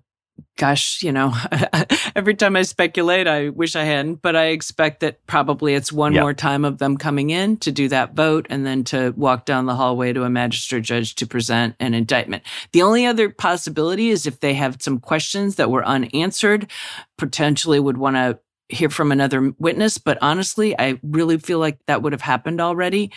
gosh, 0.57 1.03
you 1.03 1.11
know, 1.11 1.33
every 2.15 2.33
time 2.33 2.55
I 2.55 2.63
speculate, 2.63 3.27
I 3.27 3.49
wish 3.49 3.75
I 3.75 3.83
hadn't, 3.83 4.21
but 4.21 4.35
I 4.35 4.47
expect 4.47 4.99
that 5.01 5.25
probably 5.27 5.75
it's 5.75 5.93
one 5.93 6.13
yep. 6.13 6.21
more 6.21 6.33
time 6.33 6.65
of 6.65 6.79
them 6.79 6.97
coming 6.97 7.29
in 7.29 7.57
to 7.57 7.71
do 7.71 7.87
that 7.89 8.15
vote 8.15 8.47
and 8.49 8.65
then 8.65 8.83
to 8.85 9.13
walk 9.15 9.45
down 9.45 9.65
the 9.65 9.75
hallway 9.75 10.13
to 10.13 10.23
a 10.23 10.29
magistrate 10.29 10.83
judge 10.83 11.15
to 11.15 11.27
present 11.27 11.75
an 11.79 11.93
indictment. 11.93 12.43
The 12.71 12.81
only 12.81 13.05
other 13.05 13.29
possibility 13.29 14.09
is 14.09 14.25
if 14.25 14.39
they 14.39 14.55
have 14.55 14.81
some 14.81 14.99
questions 14.99 15.55
that 15.55 15.69
were 15.69 15.85
unanswered, 15.85 16.69
potentially 17.17 17.79
would 17.79 17.97
want 17.97 18.15
to 18.15 18.39
hear 18.69 18.89
from 18.89 19.11
another 19.11 19.53
witness. 19.57 19.97
But 19.97 20.17
honestly, 20.21 20.77
I 20.77 20.99
really 21.03 21.37
feel 21.37 21.59
like 21.59 21.79
that 21.87 22.01
would 22.01 22.13
have 22.13 22.21
happened 22.21 22.59
already. 22.59 23.11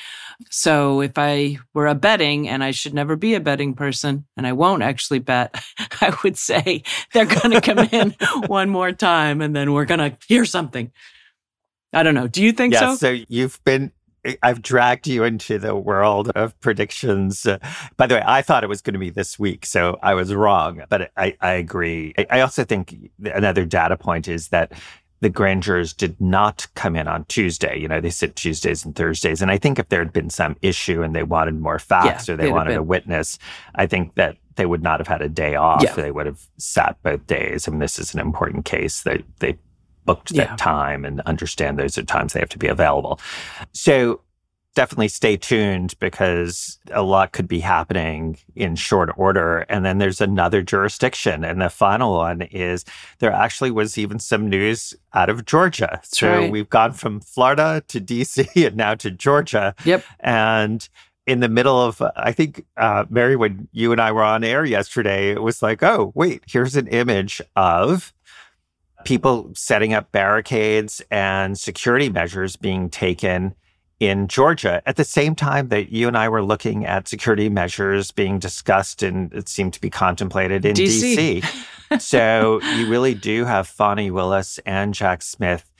So 0.50 1.00
if 1.00 1.18
I 1.18 1.58
were 1.74 1.86
a 1.86 1.94
betting, 1.94 2.48
and 2.48 2.62
I 2.62 2.70
should 2.70 2.94
never 2.94 3.16
be 3.16 3.34
a 3.34 3.40
betting 3.40 3.74
person, 3.74 4.26
and 4.36 4.46
I 4.46 4.52
won't 4.52 4.82
actually 4.82 5.18
bet, 5.18 5.62
I 6.00 6.16
would 6.22 6.38
say 6.38 6.82
they're 7.12 7.26
going 7.26 7.50
to 7.50 7.60
come 7.60 7.78
in 7.78 8.14
one 8.46 8.70
more 8.70 8.92
time 8.92 9.40
and 9.40 9.54
then 9.54 9.72
we're 9.72 9.84
going 9.84 10.10
to 10.10 10.16
hear 10.26 10.44
something. 10.44 10.90
I 11.92 12.02
don't 12.02 12.14
know. 12.14 12.28
Do 12.28 12.42
you 12.42 12.52
think 12.52 12.74
yeah, 12.74 12.80
so? 12.80 12.96
So 12.96 13.16
you've 13.28 13.62
been 13.64 13.92
I've 14.42 14.60
dragged 14.62 15.06
you 15.06 15.24
into 15.24 15.58
the 15.58 15.74
world 15.74 16.30
of 16.34 16.58
predictions. 16.60 17.46
Uh, 17.46 17.58
by 17.96 18.06
the 18.06 18.16
way, 18.16 18.22
I 18.24 18.42
thought 18.42 18.64
it 18.64 18.68
was 18.68 18.82
going 18.82 18.94
to 18.94 19.00
be 19.00 19.10
this 19.10 19.38
week, 19.38 19.64
so 19.64 19.98
I 20.02 20.14
was 20.14 20.34
wrong. 20.34 20.82
But 20.88 21.10
I, 21.16 21.36
I 21.40 21.52
agree. 21.52 22.14
I, 22.18 22.26
I 22.30 22.40
also 22.40 22.64
think 22.64 22.94
another 23.24 23.64
data 23.64 23.96
point 23.96 24.28
is 24.28 24.48
that 24.48 24.72
the 25.20 25.28
grand 25.28 25.62
jurors 25.62 25.92
did 25.92 26.18
not 26.20 26.66
come 26.74 26.96
in 26.96 27.06
on 27.06 27.24
Tuesday. 27.26 27.78
You 27.78 27.88
know, 27.88 28.00
they 28.00 28.11
sit 28.11 28.37
Tuesdays 28.37 28.85
and 28.85 28.96
Thursdays. 28.96 29.42
And 29.42 29.50
I 29.50 29.59
think 29.59 29.78
if 29.78 29.88
there 29.88 30.00
had 30.00 30.12
been 30.12 30.30
some 30.30 30.56
issue 30.62 31.02
and 31.02 31.14
they 31.14 31.22
wanted 31.22 31.61
more 31.61 31.78
facts 31.78 32.26
yeah, 32.26 32.35
or 32.35 32.37
they 32.37 32.50
wanted 32.50 32.76
a 32.76 32.83
witness, 32.83 33.38
I 33.74 33.87
think 33.87 34.14
that 34.14 34.37
they 34.56 34.66
would 34.66 34.83
not 34.83 34.98
have 34.98 35.09
had 35.09 35.22
a 35.22 35.28
day 35.28 35.54
off. 35.54 35.83
Yeah. 35.83 35.94
They 35.94 36.11
would 36.11 36.26
have 36.26 36.46
sat 36.56 37.02
both 37.02 37.26
days. 37.26 37.68
I 37.68 37.70
mean, 37.70 37.80
this 37.80 37.98
is 37.98 38.14
an 38.14 38.20
important 38.20 38.64
case 38.64 39.02
that 39.02 39.22
they 39.38 39.59
booked 40.06 40.33
yeah. 40.33 40.46
that 40.46 40.59
time 40.59 41.04
and 41.04 41.20
understand 41.22 41.78
those 41.78 41.98
are 41.98 42.02
times 42.02 42.33
they 42.33 42.40
have 42.40 42.48
to 42.48 42.59
be 42.59 42.66
available. 42.66 43.20
So 43.72 44.22
definitely 44.74 45.09
stay 45.09 45.37
tuned 45.37 45.94
because 45.98 46.78
a 46.92 47.02
lot 47.02 47.33
could 47.33 47.48
be 47.48 47.61
happening 47.61 48.38
in 48.54 48.76
short 48.76 49.11
order. 49.16 49.61
And 49.68 49.85
then 49.85 49.98
there's 49.98 50.20
another 50.20 50.62
jurisdiction. 50.62 51.44
And 51.44 51.61
the 51.61 51.68
final 51.68 52.16
one 52.16 52.42
is 52.42 52.85
there 53.18 53.33
actually 53.33 53.70
was 53.72 53.98
even 53.98 54.18
some 54.18 54.48
news 54.48 54.94
out 55.12 55.28
of 55.28 55.44
Georgia. 55.44 55.88
That's 55.92 56.18
so 56.18 56.30
right. 56.30 56.50
we've 56.50 56.70
gone 56.70 56.92
from 56.92 57.20
Florida 57.20 57.83
to 57.88 58.00
DC 58.00 58.48
and 58.66 58.76
now 58.76 58.94
to 58.94 59.11
Georgia. 59.11 59.74
Yep. 59.85 60.04
And 60.20 60.88
in 61.26 61.40
the 61.40 61.48
middle 61.48 61.80
of, 61.80 62.02
I 62.16 62.33
think, 62.33 62.64
uh, 62.76 63.04
Mary, 63.11 63.37
when 63.37 63.68
you 63.72 63.92
and 63.92 64.00
I 64.00 64.12
were 64.12 64.22
on 64.22 64.44
air 64.44 64.64
yesterday, 64.64 65.30
it 65.30 65.42
was 65.42 65.62
like, 65.62 65.83
oh, 65.83 66.12
wait, 66.14 66.42
here's 66.46 66.76
an 66.76 66.87
image 66.88 67.42
of 67.56 68.12
people 69.04 69.50
setting 69.54 69.94
up 69.94 70.12
barricades 70.12 71.02
and 71.11 71.59
security 71.59 72.09
measures 72.09 72.56
being 72.56 72.90
taken 72.90 73.54
in 74.00 74.26
Georgia 74.28 74.82
at 74.86 74.96
the 74.96 75.04
same 75.04 75.34
time 75.34 75.68
that 75.68 75.92
you 75.92 76.08
and 76.08 76.16
I 76.16 76.28
were 76.28 76.42
looking 76.42 76.86
at 76.86 77.06
security 77.06 77.50
measures 77.50 78.10
being 78.10 78.38
discussed 78.38 79.02
and 79.02 79.32
it 79.34 79.48
seemed 79.48 79.74
to 79.74 79.80
be 79.80 79.90
contemplated 79.90 80.64
in 80.64 80.74
DC. 80.74 81.42
DC. 81.42 82.00
so 82.00 82.62
you 82.76 82.88
really 82.88 83.14
do 83.14 83.44
have 83.44 83.68
Fani 83.68 84.10
Willis 84.10 84.58
and 84.64 84.94
Jack 84.94 85.22
Smith 85.22 85.70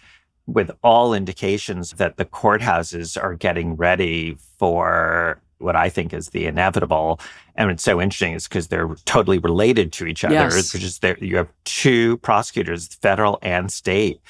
with 0.47 0.71
all 0.83 1.15
indications 1.15 1.93
that 1.93 2.19
the 2.19 2.27
courthouses 2.27 3.21
are 3.21 3.35
getting 3.35 3.75
ready 3.77 4.37
for 4.59 5.41
what 5.59 5.77
I 5.77 5.89
think 5.89 6.13
is 6.13 6.31
the 6.31 6.47
inevitable. 6.47 7.21
And 7.55 7.71
it's 7.71 7.83
so 7.83 8.01
interesting 8.01 8.35
is 8.35 8.49
because 8.49 8.69
they're 8.69 8.95
totally 9.05 9.39
related 9.39 9.93
to 9.95 10.07
each 10.07 10.25
other, 10.25 10.35
yes. 10.35 10.75
which 10.75 10.83
is 10.83 10.99
there 10.99 11.17
you 11.21 11.37
have 11.37 11.49
two 11.65 12.19
prosecutors, 12.19 12.89
federal 12.89 13.39
and 13.43 13.71
state, 13.71 14.21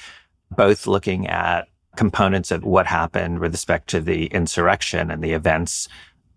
both 0.50 0.86
looking 0.86 1.26
at 1.28 1.68
components 1.96 2.50
of 2.50 2.64
what 2.64 2.86
happened 2.86 3.40
with 3.40 3.52
respect 3.52 3.88
to 3.90 4.00
the 4.00 4.26
insurrection 4.26 5.10
and 5.10 5.22
the 5.22 5.32
events 5.32 5.88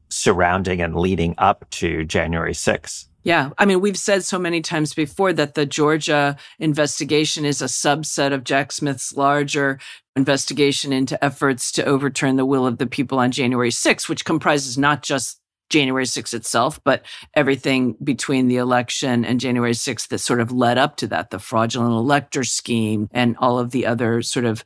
surrounding 0.10 0.82
and 0.82 0.96
leading 0.96 1.36
up 1.38 1.70
to 1.72 2.04
January 2.06 2.54
6th. 2.54 3.08
Yeah. 3.24 3.52
I 3.58 3.66
mean, 3.66 3.80
we've 3.80 3.98
said 3.98 4.24
so 4.26 4.38
many 4.38 4.62
times 4.62 4.94
before 4.94 5.32
that 5.34 5.54
the 5.54 5.66
Georgia 5.66 6.36
investigation 6.60 7.46
is 7.46 7.62
a 7.62 7.66
subset 7.66 8.34
of 8.34 8.44
Jack 8.44 8.72
Smith's 8.72 9.16
larger 9.16 9.80
investigation 10.16 10.92
into 10.92 11.24
efforts 11.24 11.72
to 11.74 11.86
overturn 11.86 12.36
the 12.36 12.46
will 12.46 12.68
of 12.68 12.78
the 12.78 12.86
people 12.86 13.20
on 13.20 13.32
January 13.32 13.70
6th, 13.70 14.10
which 14.10 14.26
comprises 14.26 14.78
not 14.78 15.04
just 15.04 15.40
January 15.70 16.06
6th 16.06 16.34
itself, 16.34 16.80
but 16.84 17.04
everything 17.34 17.96
between 18.04 18.48
the 18.48 18.58
election 18.58 19.26
and 19.26 19.40
January 19.40 19.72
6th 19.72 20.10
that 20.10 20.20
sort 20.20 20.42
of 20.42 20.52
led 20.52 20.78
up 20.78 20.98
to 20.98 21.08
that, 21.08 21.32
the 21.32 21.40
fraudulent 21.40 21.94
elector 21.94 22.44
scheme 22.44 23.08
and 23.12 23.36
all 23.38 23.58
of 23.58 23.72
the 23.72 23.86
other 23.86 24.22
sort 24.22 24.46
of 24.46 24.64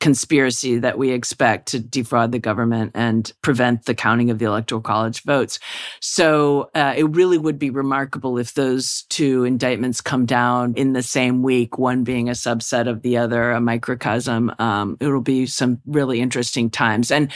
conspiracy 0.00 0.78
that 0.78 0.98
we 0.98 1.10
expect 1.10 1.68
to 1.68 1.80
defraud 1.80 2.32
the 2.32 2.38
government 2.38 2.92
and 2.94 3.32
prevent 3.42 3.86
the 3.86 3.94
counting 3.94 4.30
of 4.30 4.38
the 4.38 4.44
electoral 4.44 4.80
college 4.80 5.22
votes. 5.22 5.58
So 6.00 6.70
uh, 6.74 6.94
it 6.96 7.04
really 7.04 7.38
would 7.38 7.58
be 7.58 7.70
remarkable 7.70 8.38
if 8.38 8.54
those 8.54 9.04
two 9.08 9.44
indictments 9.44 10.00
come 10.00 10.26
down 10.26 10.74
in 10.74 10.92
the 10.92 11.02
same 11.02 11.42
week, 11.42 11.78
one 11.78 12.04
being 12.04 12.28
a 12.28 12.32
subset 12.32 12.88
of 12.88 13.02
the 13.02 13.16
other, 13.16 13.52
a 13.52 13.60
microcosm. 13.60 14.52
Um, 14.58 14.96
it'll 15.00 15.22
be 15.22 15.46
some 15.46 15.80
really 15.86 16.20
interesting 16.20 16.68
times. 16.70 17.10
And 17.10 17.32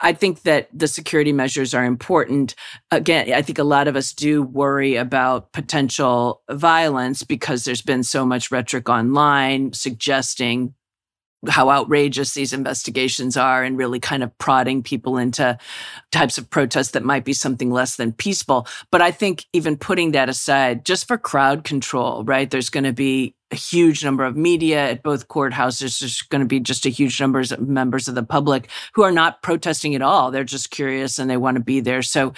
I 0.00 0.12
think 0.12 0.42
that 0.42 0.68
the 0.72 0.88
security 0.88 1.32
measures 1.32 1.72
are 1.72 1.84
important. 1.84 2.54
Again, 2.90 3.32
I 3.32 3.42
think 3.42 3.58
a 3.58 3.64
lot 3.64 3.88
of 3.88 3.96
us 3.96 4.12
do 4.12 4.42
worry 4.42 4.96
about 4.96 5.52
potential 5.52 6.42
violence 6.50 7.22
because 7.22 7.64
there's 7.64 7.82
been 7.82 8.02
so 8.02 8.26
much 8.26 8.50
rhetoric 8.50 8.88
online 8.88 9.72
suggesting 9.72 10.74
how 11.48 11.70
outrageous 11.70 12.34
these 12.34 12.52
investigations 12.52 13.36
are 13.36 13.62
and 13.62 13.78
really 13.78 14.00
kind 14.00 14.22
of 14.22 14.36
prodding 14.38 14.82
people 14.82 15.18
into 15.18 15.56
types 16.14 16.38
of 16.38 16.48
protests 16.48 16.92
that 16.92 17.04
might 17.04 17.24
be 17.24 17.32
something 17.32 17.70
less 17.70 17.96
than 17.96 18.12
peaceful. 18.12 18.66
But 18.92 19.02
I 19.02 19.10
think 19.10 19.46
even 19.52 19.76
putting 19.76 20.12
that 20.12 20.28
aside, 20.28 20.84
just 20.84 21.08
for 21.08 21.18
crowd 21.18 21.64
control, 21.64 22.22
right? 22.24 22.48
There's 22.48 22.70
going 22.70 22.84
to 22.84 22.92
be 22.92 23.34
a 23.50 23.56
huge 23.56 24.04
number 24.04 24.24
of 24.24 24.36
media 24.36 24.90
at 24.90 25.02
both 25.02 25.28
courthouses. 25.28 26.00
There's 26.00 26.22
going 26.22 26.40
to 26.40 26.46
be 26.46 26.60
just 26.60 26.86
a 26.86 26.88
huge 26.88 27.20
number 27.20 27.40
of 27.40 27.60
members 27.60 28.08
of 28.08 28.14
the 28.14 28.22
public 28.22 28.68
who 28.94 29.02
are 29.02 29.12
not 29.12 29.42
protesting 29.42 29.94
at 29.94 30.02
all. 30.02 30.30
They're 30.30 30.44
just 30.44 30.70
curious 30.70 31.18
and 31.18 31.28
they 31.28 31.36
want 31.36 31.56
to 31.56 31.62
be 31.62 31.80
there. 31.80 32.02
So, 32.02 32.32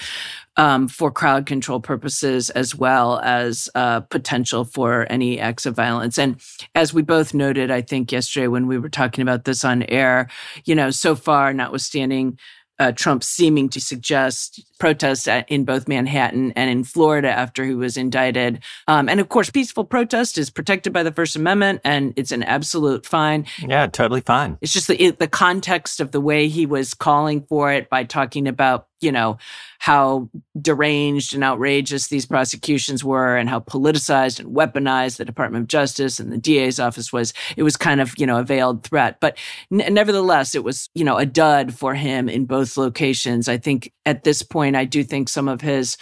um, 0.58 0.88
for 0.88 1.10
crowd 1.10 1.44
control 1.44 1.80
purposes 1.80 2.48
as 2.50 2.74
well 2.74 3.20
as 3.22 3.68
uh, 3.74 4.00
potential 4.00 4.64
for 4.64 5.06
any 5.10 5.38
acts 5.38 5.66
of 5.66 5.76
violence. 5.76 6.18
And 6.18 6.40
as 6.74 6.94
we 6.94 7.02
both 7.02 7.34
noted, 7.34 7.70
I 7.70 7.82
think 7.82 8.10
yesterday 8.10 8.48
when 8.48 8.66
we 8.66 8.78
were 8.78 8.88
talking 8.88 9.20
about 9.20 9.44
this 9.44 9.64
on 9.64 9.82
air, 9.82 10.28
you 10.64 10.74
know, 10.74 10.90
so 10.90 11.14
far, 11.14 11.52
notwithstanding 11.52 12.38
uh, 12.78 12.92
Trump 12.92 13.24
seeming 13.24 13.68
to 13.70 13.80
suggest 13.80 14.62
protests 14.78 15.28
in 15.48 15.64
both 15.64 15.88
Manhattan 15.88 16.52
and 16.52 16.70
in 16.70 16.84
Florida 16.84 17.30
after 17.30 17.64
he 17.64 17.74
was 17.74 17.96
indicted. 17.96 18.62
Um, 18.86 19.08
and 19.08 19.20
of 19.20 19.28
course, 19.28 19.50
peaceful 19.50 19.84
protest 19.84 20.36
is 20.38 20.50
protected 20.50 20.92
by 20.92 21.02
the 21.02 21.12
First 21.12 21.36
Amendment 21.36 21.80
and 21.84 22.12
it's 22.16 22.32
an 22.32 22.42
absolute 22.42 23.06
fine. 23.06 23.46
Yeah, 23.58 23.86
totally 23.86 24.20
fine. 24.20 24.58
It's 24.60 24.72
just 24.72 24.88
the, 24.88 25.10
the 25.12 25.28
context 25.28 26.00
of 26.00 26.12
the 26.12 26.20
way 26.20 26.48
he 26.48 26.66
was 26.66 26.92
calling 26.94 27.42
for 27.48 27.72
it 27.72 27.88
by 27.88 28.04
talking 28.04 28.46
about 28.46 28.88
you 29.00 29.12
know, 29.12 29.38
how 29.78 30.28
deranged 30.60 31.34
and 31.34 31.44
outrageous 31.44 32.08
these 32.08 32.26
prosecutions 32.26 33.04
were 33.04 33.36
and 33.36 33.48
how 33.48 33.60
politicized 33.60 34.40
and 34.40 34.54
weaponized 34.54 35.16
the 35.16 35.24
Department 35.24 35.64
of 35.64 35.68
Justice 35.68 36.18
and 36.18 36.32
the 36.32 36.38
DA's 36.38 36.80
office 36.80 37.12
was. 37.12 37.32
It 37.56 37.62
was 37.62 37.76
kind 37.76 38.00
of, 38.00 38.14
you 38.18 38.26
know, 38.26 38.38
a 38.38 38.44
veiled 38.44 38.84
threat. 38.84 39.20
But 39.20 39.38
n- 39.72 39.92
nevertheless, 39.92 40.54
it 40.54 40.64
was, 40.64 40.88
you 40.94 41.04
know, 41.04 41.16
a 41.16 41.26
dud 41.26 41.74
for 41.74 41.94
him 41.94 42.28
in 42.28 42.46
both 42.46 42.76
locations. 42.76 43.48
I 43.48 43.58
think 43.58 43.92
at 44.04 44.24
this 44.24 44.42
point, 44.42 44.76
I 44.76 44.84
do 44.84 45.04
think 45.04 45.28
some 45.28 45.48
of 45.48 45.60
his 45.60 45.96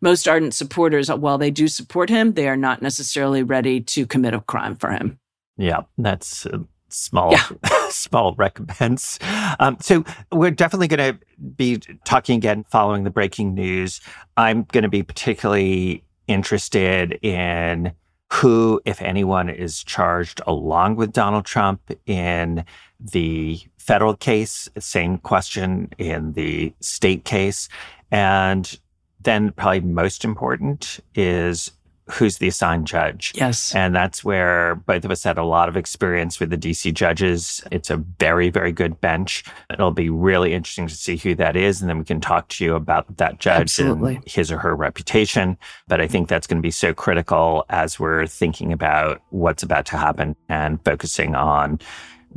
most 0.00 0.28
ardent 0.28 0.54
supporters, 0.54 1.10
while 1.10 1.38
they 1.38 1.50
do 1.50 1.68
support 1.68 2.08
him, 2.08 2.32
they 2.32 2.48
are 2.48 2.56
not 2.56 2.82
necessarily 2.82 3.42
ready 3.42 3.80
to 3.80 4.06
commit 4.06 4.34
a 4.34 4.40
crime 4.40 4.76
for 4.76 4.90
him. 4.90 5.18
Yeah, 5.56 5.82
that's 5.96 6.46
uh, 6.46 6.58
small 6.88 7.32
yeah. 7.32 7.48
small 7.90 8.34
recompense. 8.34 9.18
Um, 9.58 9.76
so 9.80 10.04
we're 10.32 10.50
definitely 10.50 10.88
going 10.88 11.14
to 11.14 11.20
be 11.56 11.78
talking 12.04 12.36
again 12.36 12.64
following 12.70 13.04
the 13.04 13.10
breaking 13.10 13.54
news. 13.54 14.00
I'm 14.36 14.64
going 14.64 14.82
to 14.82 14.88
be 14.88 15.02
particularly 15.02 16.04
interested 16.26 17.18
in 17.22 17.92
who, 18.32 18.80
if 18.84 19.00
anyone, 19.00 19.48
is 19.48 19.82
charged 19.82 20.40
along 20.46 20.96
with 20.96 21.12
Donald 21.12 21.46
Trump 21.46 21.80
in 22.06 22.64
the 23.00 23.60
federal 23.78 24.14
case. 24.14 24.68
Same 24.78 25.18
question 25.18 25.88
in 25.98 26.32
the 26.32 26.74
state 26.80 27.24
case. 27.24 27.68
And 28.10 28.78
then, 29.20 29.52
probably 29.52 29.80
most 29.80 30.24
important, 30.24 31.00
is 31.14 31.70
who's 32.10 32.38
the 32.38 32.48
assigned 32.48 32.86
judge. 32.86 33.32
Yes. 33.34 33.74
And 33.74 33.94
that's 33.94 34.24
where 34.24 34.76
both 34.76 35.04
of 35.04 35.10
us 35.10 35.22
had 35.24 35.36
a 35.38 35.44
lot 35.44 35.68
of 35.68 35.76
experience 35.76 36.40
with 36.40 36.50
the 36.50 36.56
DC 36.56 36.94
judges. 36.94 37.62
It's 37.70 37.90
a 37.90 37.96
very, 38.18 38.50
very 38.50 38.72
good 38.72 39.00
bench. 39.00 39.44
It'll 39.70 39.90
be 39.90 40.08
really 40.10 40.54
interesting 40.54 40.86
to 40.86 40.94
see 40.94 41.16
who 41.16 41.34
that 41.34 41.56
is. 41.56 41.80
And 41.80 41.88
then 41.90 41.98
we 41.98 42.04
can 42.04 42.20
talk 42.20 42.48
to 42.48 42.64
you 42.64 42.74
about 42.74 43.16
that 43.18 43.40
judge 43.40 43.60
Absolutely. 43.60 44.16
and 44.16 44.24
his 44.28 44.50
or 44.50 44.58
her 44.58 44.74
reputation. 44.74 45.58
But 45.86 46.00
I 46.00 46.06
think 46.06 46.28
that's 46.28 46.46
going 46.46 46.58
to 46.58 46.66
be 46.66 46.70
so 46.70 46.94
critical 46.94 47.64
as 47.68 48.00
we're 48.00 48.26
thinking 48.26 48.72
about 48.72 49.20
what's 49.30 49.62
about 49.62 49.86
to 49.86 49.96
happen 49.98 50.34
and 50.48 50.82
focusing 50.84 51.34
on 51.34 51.78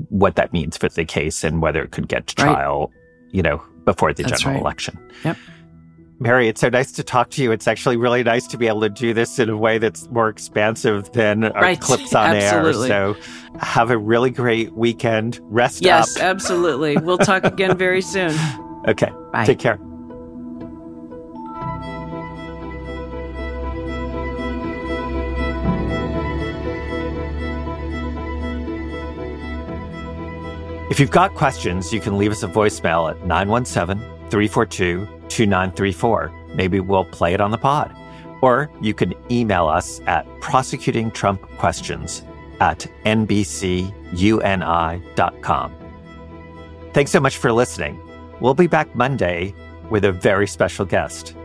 what 0.09 0.35
that 0.35 0.53
means 0.53 0.77
for 0.77 0.89
the 0.89 1.05
case 1.05 1.43
and 1.43 1.61
whether 1.61 1.81
it 1.83 1.91
could 1.91 2.07
get 2.07 2.27
to 2.27 2.43
Right. 2.43 2.53
trial, 2.53 2.91
you 3.31 3.41
know, 3.41 3.61
before 3.85 4.13
the 4.13 4.23
That's 4.23 4.41
general 4.41 4.55
right. 4.55 4.61
election. 4.61 4.97
Yep. 5.23 5.37
Mary, 6.21 6.47
it's 6.47 6.61
so 6.61 6.69
nice 6.69 6.91
to 6.91 7.03
talk 7.03 7.31
to 7.31 7.41
you. 7.41 7.51
It's 7.51 7.67
actually 7.67 7.97
really 7.97 8.21
nice 8.21 8.45
to 8.47 8.57
be 8.57 8.67
able 8.67 8.81
to 8.81 8.89
do 8.89 9.11
this 9.11 9.39
in 9.39 9.49
a 9.49 9.57
way 9.57 9.79
that's 9.79 10.07
more 10.11 10.29
expansive 10.29 11.11
than 11.13 11.45
our 11.45 11.61
Right. 11.63 11.81
clips 11.81 12.13
on 12.13 12.35
Absolutely. 12.35 12.91
air. 12.91 13.15
So 13.15 13.57
have 13.59 13.89
a 13.89 13.97
really 13.97 14.29
great 14.29 14.71
weekend. 14.73 15.39
Rest 15.45 15.81
Yes, 15.83 16.15
up. 16.17 16.21
absolutely. 16.23 16.95
We'll 16.97 17.17
talk 17.17 17.43
again 17.43 17.75
very 17.75 18.01
soon. 18.13 18.35
Okay. 18.87 19.09
Bye. 19.33 19.45
Take 19.45 19.57
care. 19.57 19.79
If 30.89 30.99
you've 30.99 31.11
got 31.11 31.33
questions, 31.35 31.93
you 31.93 32.01
can 32.01 32.17
leave 32.17 32.31
us 32.31 32.43
a 32.43 32.47
voicemail 32.47 33.09
at 33.09 33.25
917 33.25 33.97
342 34.29 35.07
2934. 35.31 36.31
Maybe 36.55 36.79
we'll 36.79 37.05
play 37.05 37.33
it 37.33 37.41
on 37.41 37.51
the 37.51 37.57
pod. 37.57 37.95
Or 38.41 38.69
you 38.81 38.93
can 38.93 39.13
email 39.31 39.67
us 39.67 40.01
at 40.07 40.25
prosecutingtrumpquestions 40.39 42.23
at 42.59 42.87
nbcuni.com. 43.05 43.91
Thanks 46.93 47.11
so 47.11 47.19
much 47.19 47.37
for 47.37 47.51
listening. 47.51 47.99
We'll 48.39 48.53
be 48.53 48.67
back 48.67 48.95
Monday 48.95 49.53
with 49.89 50.05
a 50.05 50.11
very 50.11 50.47
special 50.47 50.85
guest. 50.85 51.35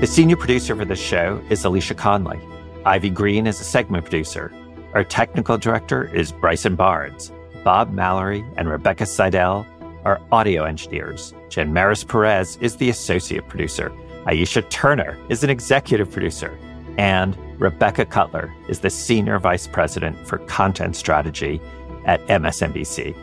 The 0.00 0.06
senior 0.06 0.36
producer 0.36 0.74
for 0.74 0.84
this 0.84 1.00
show 1.00 1.40
is 1.48 1.64
Alicia 1.64 1.94
Conley. 1.94 2.40
Ivy 2.84 3.10
Green 3.10 3.46
is 3.46 3.60
a 3.60 3.64
segment 3.64 4.04
producer. 4.04 4.52
Our 4.94 5.04
technical 5.04 5.56
director 5.58 6.12
is 6.12 6.32
Bryson 6.32 6.74
Barnes. 6.74 7.32
Bob 7.64 7.92
Mallory 7.92 8.44
and 8.56 8.68
Rebecca 8.68 9.06
Seidel 9.06 9.66
are 10.04 10.20
audio 10.32 10.64
engineers. 10.64 11.32
Jen 11.48 11.72
Maris 11.72 12.04
Perez 12.04 12.56
is 12.60 12.76
the 12.76 12.90
associate 12.90 13.48
producer. 13.48 13.90
Aisha 14.24 14.68
Turner 14.68 15.18
is 15.28 15.44
an 15.44 15.50
executive 15.50 16.10
producer. 16.10 16.58
And 16.98 17.36
Rebecca 17.60 18.04
Cutler 18.04 18.52
is 18.68 18.80
the 18.80 18.90
senior 18.90 19.38
vice 19.38 19.66
president 19.66 20.26
for 20.26 20.38
content 20.38 20.96
strategy 20.96 21.60
at 22.04 22.24
MSNBC. 22.26 23.16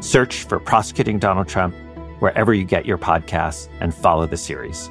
Search 0.00 0.44
for 0.44 0.60
Prosecuting 0.60 1.18
Donald 1.18 1.48
Trump 1.48 1.74
wherever 2.20 2.54
you 2.54 2.64
get 2.64 2.86
your 2.86 2.98
podcasts 2.98 3.68
and 3.80 3.94
follow 3.94 4.26
the 4.26 4.36
series. 4.36 4.90